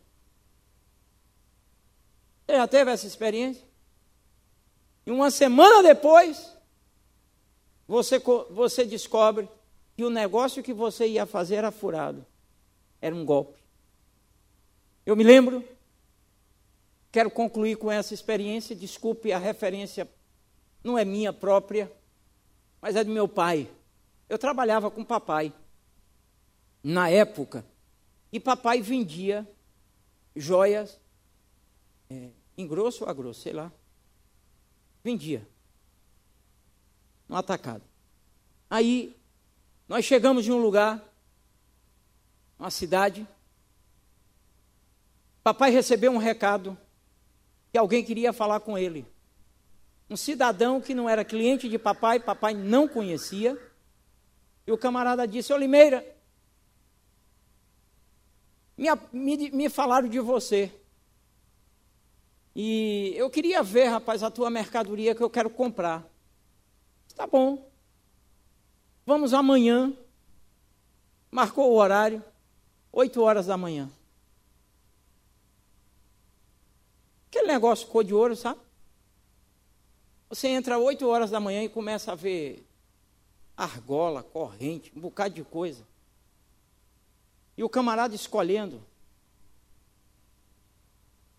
[2.46, 3.64] Você já teve essa experiência?
[5.04, 6.56] E uma semana depois,
[7.86, 8.18] você,
[8.50, 9.48] você descobre
[9.96, 12.24] que o negócio que você ia fazer era furado.
[13.00, 13.58] Era um golpe.
[15.04, 15.64] Eu me lembro,
[17.10, 20.08] quero concluir com essa experiência, desculpe a referência,
[20.82, 21.90] não é minha própria,
[22.80, 23.68] mas é do meu pai.
[24.28, 25.52] Eu trabalhava com papai
[26.82, 27.64] na época
[28.32, 29.48] e papai vendia
[30.34, 31.00] joias
[32.10, 33.72] é, em grosso ou a grosso, sei lá.
[35.02, 35.46] Vendia
[37.28, 37.82] no atacado.
[38.68, 39.16] Aí
[39.88, 41.02] nós chegamos em um lugar,
[42.58, 43.26] uma cidade.
[45.42, 46.76] Papai recebeu um recado
[47.70, 49.06] que alguém queria falar com ele.
[50.08, 53.58] Um cidadão que não era cliente de papai, papai não conhecia.
[54.66, 56.04] E o camarada disse: Olimeira,
[58.76, 60.72] me, me, me falaram de você.
[62.58, 66.02] E eu queria ver, rapaz, a tua mercadoria que eu quero comprar.
[67.14, 67.70] Tá bom.
[69.04, 69.92] Vamos amanhã.
[71.30, 72.24] Marcou o horário,
[72.90, 73.90] 8 horas da manhã.
[77.28, 78.58] Aquele negócio cor de ouro, sabe?
[80.30, 82.66] Você entra 8 horas da manhã e começa a ver
[83.54, 85.86] argola, corrente, um bocado de coisa.
[87.54, 88.82] E o camarada escolhendo.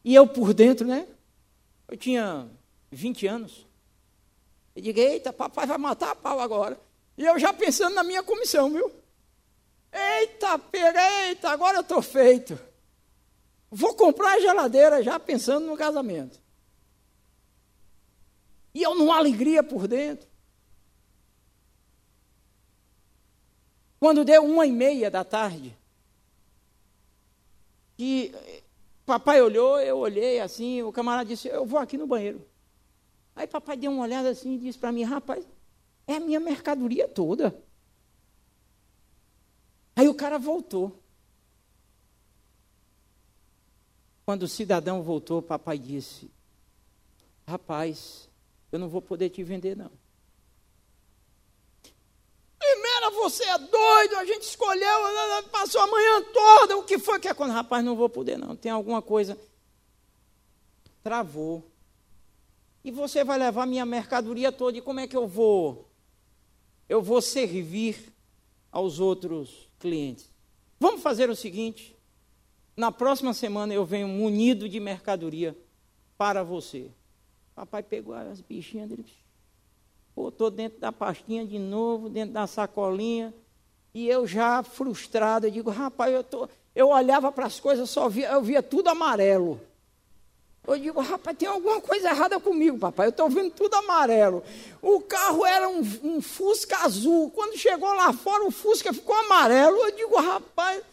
[0.08, 1.06] E eu por dentro, né?
[1.86, 2.50] Eu tinha
[2.90, 3.68] 20 anos.
[4.74, 6.80] Eu digo, eita, papai vai matar a pau agora.
[7.18, 8.90] E eu já pensando na minha comissão, viu?
[9.92, 12.58] Eita, pega, eita, agora eu estou feito.
[13.70, 16.40] Vou comprar a geladeira já pensando no casamento.
[18.74, 20.26] E eu numa alegria por dentro.
[24.00, 25.78] Quando deu uma e meia da tarde,
[27.98, 28.34] que
[29.08, 32.46] papai olhou, eu olhei assim, o camarada disse, eu vou aqui no banheiro.
[33.34, 35.48] Aí papai deu uma olhada assim e disse para mim, rapaz,
[36.06, 37.58] é a minha mercadoria toda.
[39.96, 41.02] Aí o cara voltou.
[44.26, 46.30] Quando o cidadão voltou, papai disse:
[47.48, 48.30] Rapaz,
[48.74, 49.90] eu não vou poder te vender, não.
[53.18, 55.00] Você é doido, a gente escolheu,
[55.52, 57.52] passou a manhã toda, o que foi que é quando?
[57.52, 58.56] Rapaz, não vou poder, não.
[58.56, 59.38] Tem alguma coisa.
[61.04, 61.70] Travou.
[62.84, 65.90] E você vai levar minha mercadoria toda, e como é que eu vou?
[66.88, 68.14] Eu vou servir
[68.72, 70.32] aos outros clientes.
[70.80, 71.96] Vamos fazer o seguinte:
[72.76, 75.58] na próxima semana eu venho munido de mercadoria
[76.18, 76.90] para você.
[77.56, 79.06] Papai pegou as bichinhas dele,
[80.18, 83.32] botou dentro da pastinha de novo, dentro da sacolinha,
[83.94, 88.10] e eu já frustrado, eu digo, rapaz, eu, tô, eu olhava para as coisas, só
[88.10, 89.62] via, eu via tudo amarelo.
[90.66, 93.06] Eu digo, rapaz, tem alguma coisa errada comigo, papai.
[93.06, 94.44] Eu estou vendo tudo amarelo.
[94.82, 97.32] O carro era um, um, Fusca azul.
[97.32, 99.78] Quando chegou lá fora, o Fusca ficou amarelo.
[99.78, 100.84] Eu digo, rapaz.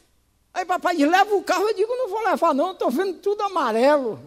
[0.52, 1.66] Aí papai diz, leva o carro.
[1.66, 2.70] Eu digo, não vou levar, não.
[2.70, 4.20] Estou vendo tudo amarelo.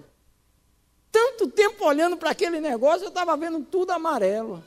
[1.09, 4.61] Tanto tempo olhando para aquele negócio, eu estava vendo tudo amarelo.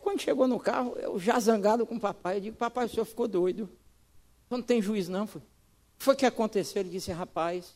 [0.00, 3.04] Quando chegou no carro, eu já zangado com o papai, eu digo, papai, o senhor
[3.04, 3.68] ficou doido.
[4.50, 5.26] Não tem juiz, não.
[5.26, 5.42] Foi.
[5.98, 6.80] Foi que aconteceu?
[6.80, 7.74] Ele disse, rapaz,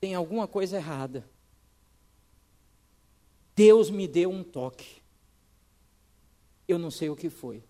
[0.00, 1.28] tem alguma coisa errada.
[3.54, 5.02] Deus me deu um toque.
[6.66, 7.62] Eu não sei o que foi,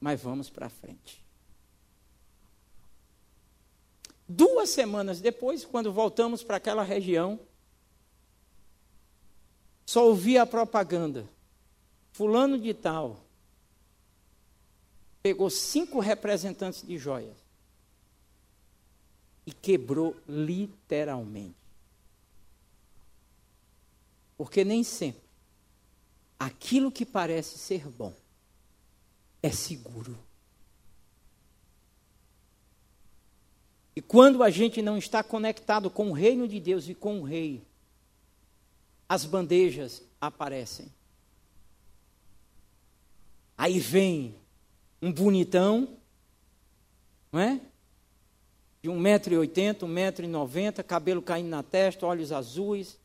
[0.00, 1.22] mas vamos para frente.
[4.28, 7.38] Duas semanas depois, quando voltamos para aquela região,
[9.84, 11.28] só ouvi a propaganda.
[12.12, 13.24] Fulano de tal
[15.22, 17.36] pegou cinco representantes de joias
[19.46, 21.56] e quebrou literalmente.
[24.36, 25.22] Porque nem sempre
[26.38, 28.12] aquilo que parece ser bom
[29.42, 30.18] é seguro.
[33.94, 37.24] E quando a gente não está conectado com o reino de Deus e com o
[37.24, 37.62] rei,
[39.08, 40.90] as bandejas aparecem.
[43.62, 44.34] Aí vem
[45.00, 45.96] um bonitão,
[47.30, 47.60] não é?
[48.82, 52.98] de 1,80m, 1,90m, cabelo caindo na testa, olhos azuis,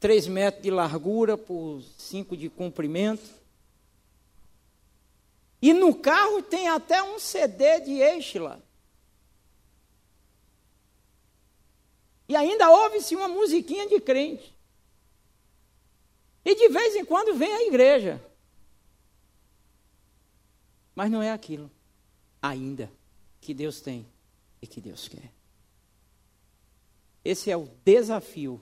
[0.00, 3.28] 3 metros de largura por 5 de comprimento.
[5.60, 8.62] E no carro tem até um CD de Eichla.
[12.26, 14.56] E ainda ouve-se uma musiquinha de crente.
[16.42, 18.18] E de vez em quando vem a igreja.
[20.94, 21.70] Mas não é aquilo
[22.40, 22.90] ainda
[23.40, 24.06] que Deus tem
[24.60, 25.32] e que Deus quer.
[27.24, 28.60] Esse é o desafio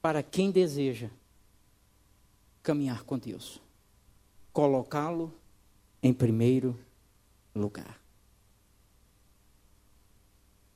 [0.00, 1.10] para quem deseja
[2.62, 3.60] caminhar com Deus.
[4.52, 5.34] Colocá-lo
[6.02, 6.78] em primeiro
[7.54, 8.00] lugar.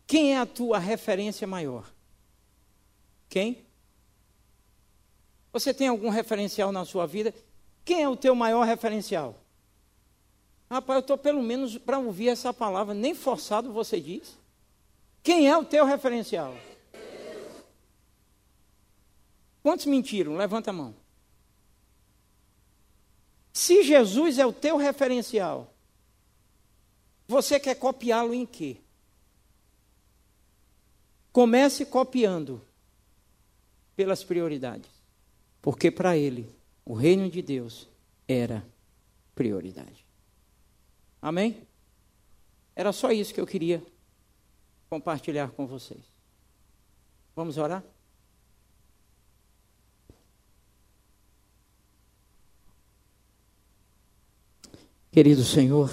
[0.06, 1.92] Quem é a tua referência maior?
[3.28, 3.64] Quem?
[5.52, 7.34] Você tem algum referencial na sua vida?
[7.88, 9.34] Quem é o teu maior referencial?
[10.70, 14.36] Rapaz, eu estou pelo menos para ouvir essa palavra, nem forçado você diz.
[15.22, 16.54] Quem é o teu referencial?
[19.62, 20.36] Quantos mentiram?
[20.36, 20.94] Levanta a mão.
[23.54, 25.72] Se Jesus é o teu referencial,
[27.26, 28.82] você quer copiá-lo em quê?
[31.32, 32.60] Comece copiando
[33.96, 34.90] pelas prioridades.
[35.62, 36.57] Porque para ele,
[36.88, 37.86] o reino de Deus
[38.26, 38.66] era
[39.34, 40.06] prioridade.
[41.20, 41.68] Amém?
[42.74, 43.84] Era só isso que eu queria
[44.88, 46.00] compartilhar com vocês.
[47.36, 47.84] Vamos orar?
[55.12, 55.90] Querido Senhor,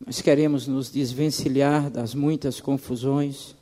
[0.00, 3.54] nós queremos nos desvencilhar das muitas confusões,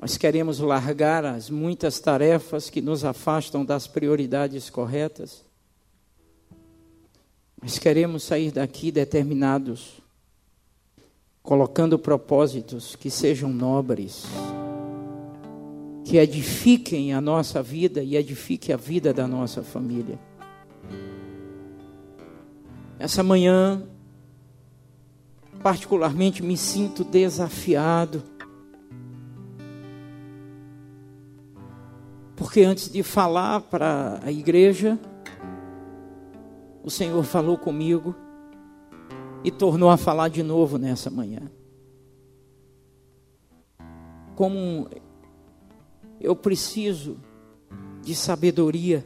[0.00, 5.44] nós queremos largar as muitas tarefas que nos afastam das prioridades corretas,
[7.60, 10.02] nós queremos sair daqui determinados,
[11.42, 14.24] colocando propósitos que sejam nobres,
[16.04, 20.18] que edifiquem a nossa vida e edifiquem a vida da nossa família.
[22.98, 23.82] Essa manhã,
[25.62, 28.22] particularmente, me sinto desafiado.
[32.36, 34.98] Porque antes de falar para a igreja,
[36.84, 38.14] o Senhor falou comigo
[39.42, 41.50] e tornou a falar de novo nessa manhã.
[44.34, 44.86] Como
[46.20, 47.16] eu preciso
[48.02, 49.04] de sabedoria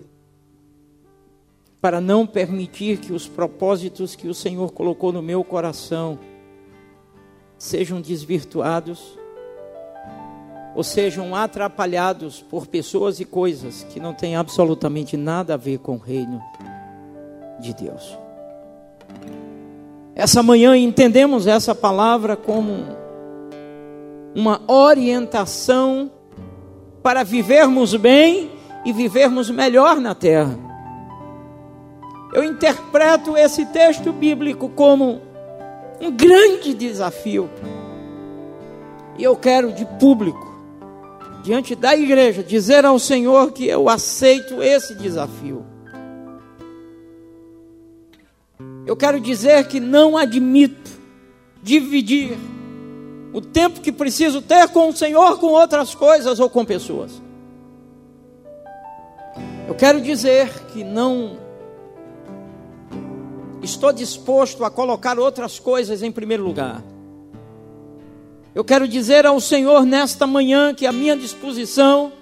[1.81, 6.19] para não permitir que os propósitos que o Senhor colocou no meu coração
[7.57, 9.20] sejam desvirtuados
[10.75, 15.95] ou sejam atrapalhados por pessoas e coisas que não têm absolutamente nada a ver com
[15.95, 16.41] o reino
[17.61, 18.19] de Deus.
[20.15, 22.85] Essa manhã entendemos essa palavra como
[24.35, 26.11] uma orientação
[27.03, 28.51] para vivermos bem
[28.85, 30.59] e vivermos melhor na terra.
[32.33, 35.21] Eu interpreto esse texto bíblico como
[36.01, 37.51] um grande desafio.
[39.19, 40.50] E eu quero de público,
[41.43, 45.65] diante da igreja, dizer ao Senhor que eu aceito esse desafio.
[48.87, 50.91] Eu quero dizer que não admito
[51.63, 52.37] dividir
[53.33, 57.23] o tempo que preciso ter com o Senhor com outras coisas ou com pessoas.
[59.69, 61.39] Eu quero dizer que não
[63.63, 66.83] estou disposto a colocar outras coisas em primeiro lugar.
[68.55, 72.13] Eu quero dizer ao Senhor nesta manhã que a minha disposição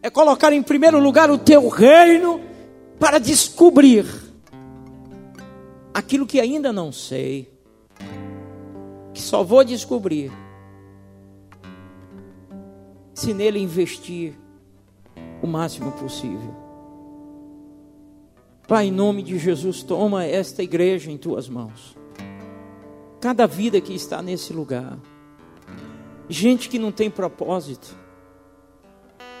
[0.00, 2.40] é colocar em primeiro lugar o teu reino
[3.00, 4.06] para descobrir
[5.92, 7.50] aquilo que ainda não sei,
[9.12, 10.30] que só vou descobrir
[13.12, 14.34] se nele investir
[15.42, 16.54] o máximo possível.
[18.68, 21.96] Pai, em nome de Jesus, toma esta igreja em tuas mãos.
[23.20, 24.98] Cada vida que está nesse lugar.
[26.28, 27.96] Gente que não tem propósito.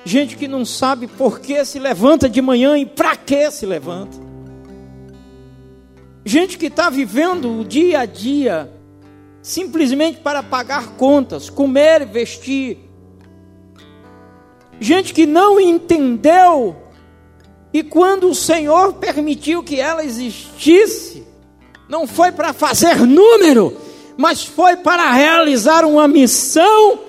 [0.04, 4.16] Gente que não sabe por que se levanta de manhã e para que se levanta.
[6.24, 8.72] Gente que está vivendo o dia a dia
[9.42, 12.78] simplesmente para pagar contas, comer vestir.
[14.80, 16.76] Gente que não entendeu
[17.72, 21.24] e quando o Senhor permitiu que ela existisse,
[21.88, 23.76] não foi para fazer número,
[24.16, 27.00] mas foi para realizar uma missão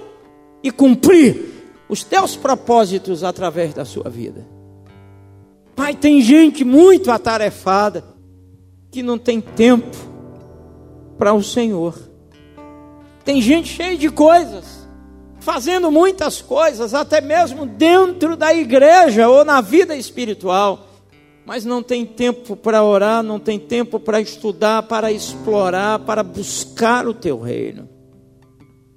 [0.63, 1.45] e cumprir
[1.87, 4.45] os teus propósitos através da sua vida.
[5.75, 8.03] Pai, tem gente muito atarefada
[8.91, 9.95] que não tem tempo
[11.17, 11.97] para o Senhor.
[13.23, 14.77] Tem gente cheia de coisas
[15.47, 20.86] fazendo muitas coisas, até mesmo dentro da igreja ou na vida espiritual,
[21.47, 27.07] mas não tem tempo para orar, não tem tempo para estudar, para explorar, para buscar
[27.07, 27.87] o teu reino.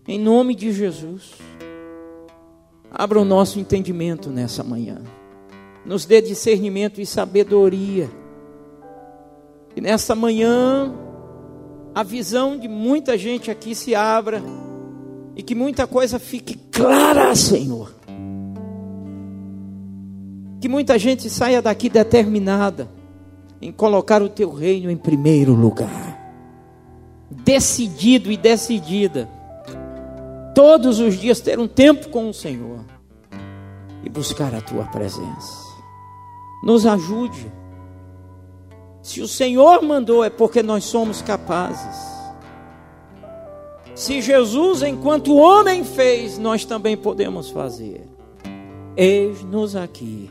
[0.09, 1.35] Em nome de Jesus,
[2.91, 5.01] abra o nosso entendimento nessa manhã,
[5.87, 8.11] nos dê discernimento e sabedoria,
[9.77, 10.93] e nessa manhã
[11.95, 14.43] a visão de muita gente aqui se abra
[15.37, 18.00] e que muita coisa fique clara, Senhor.
[20.61, 22.89] Que muita gente saia daqui determinada
[23.63, 26.19] em colocar o teu reino em primeiro lugar.
[27.31, 29.29] Decidido e decidida.
[30.55, 32.85] Todos os dias ter um tempo com o Senhor.
[34.03, 35.53] e buscar a tua presença.
[36.63, 37.53] Nos ajude.
[39.03, 41.97] Se o Senhor mandou, é porque nós somos capazes.
[43.95, 48.09] Se Jesus, enquanto homem, fez, nós também podemos fazer.
[48.97, 50.31] Eis-nos aqui,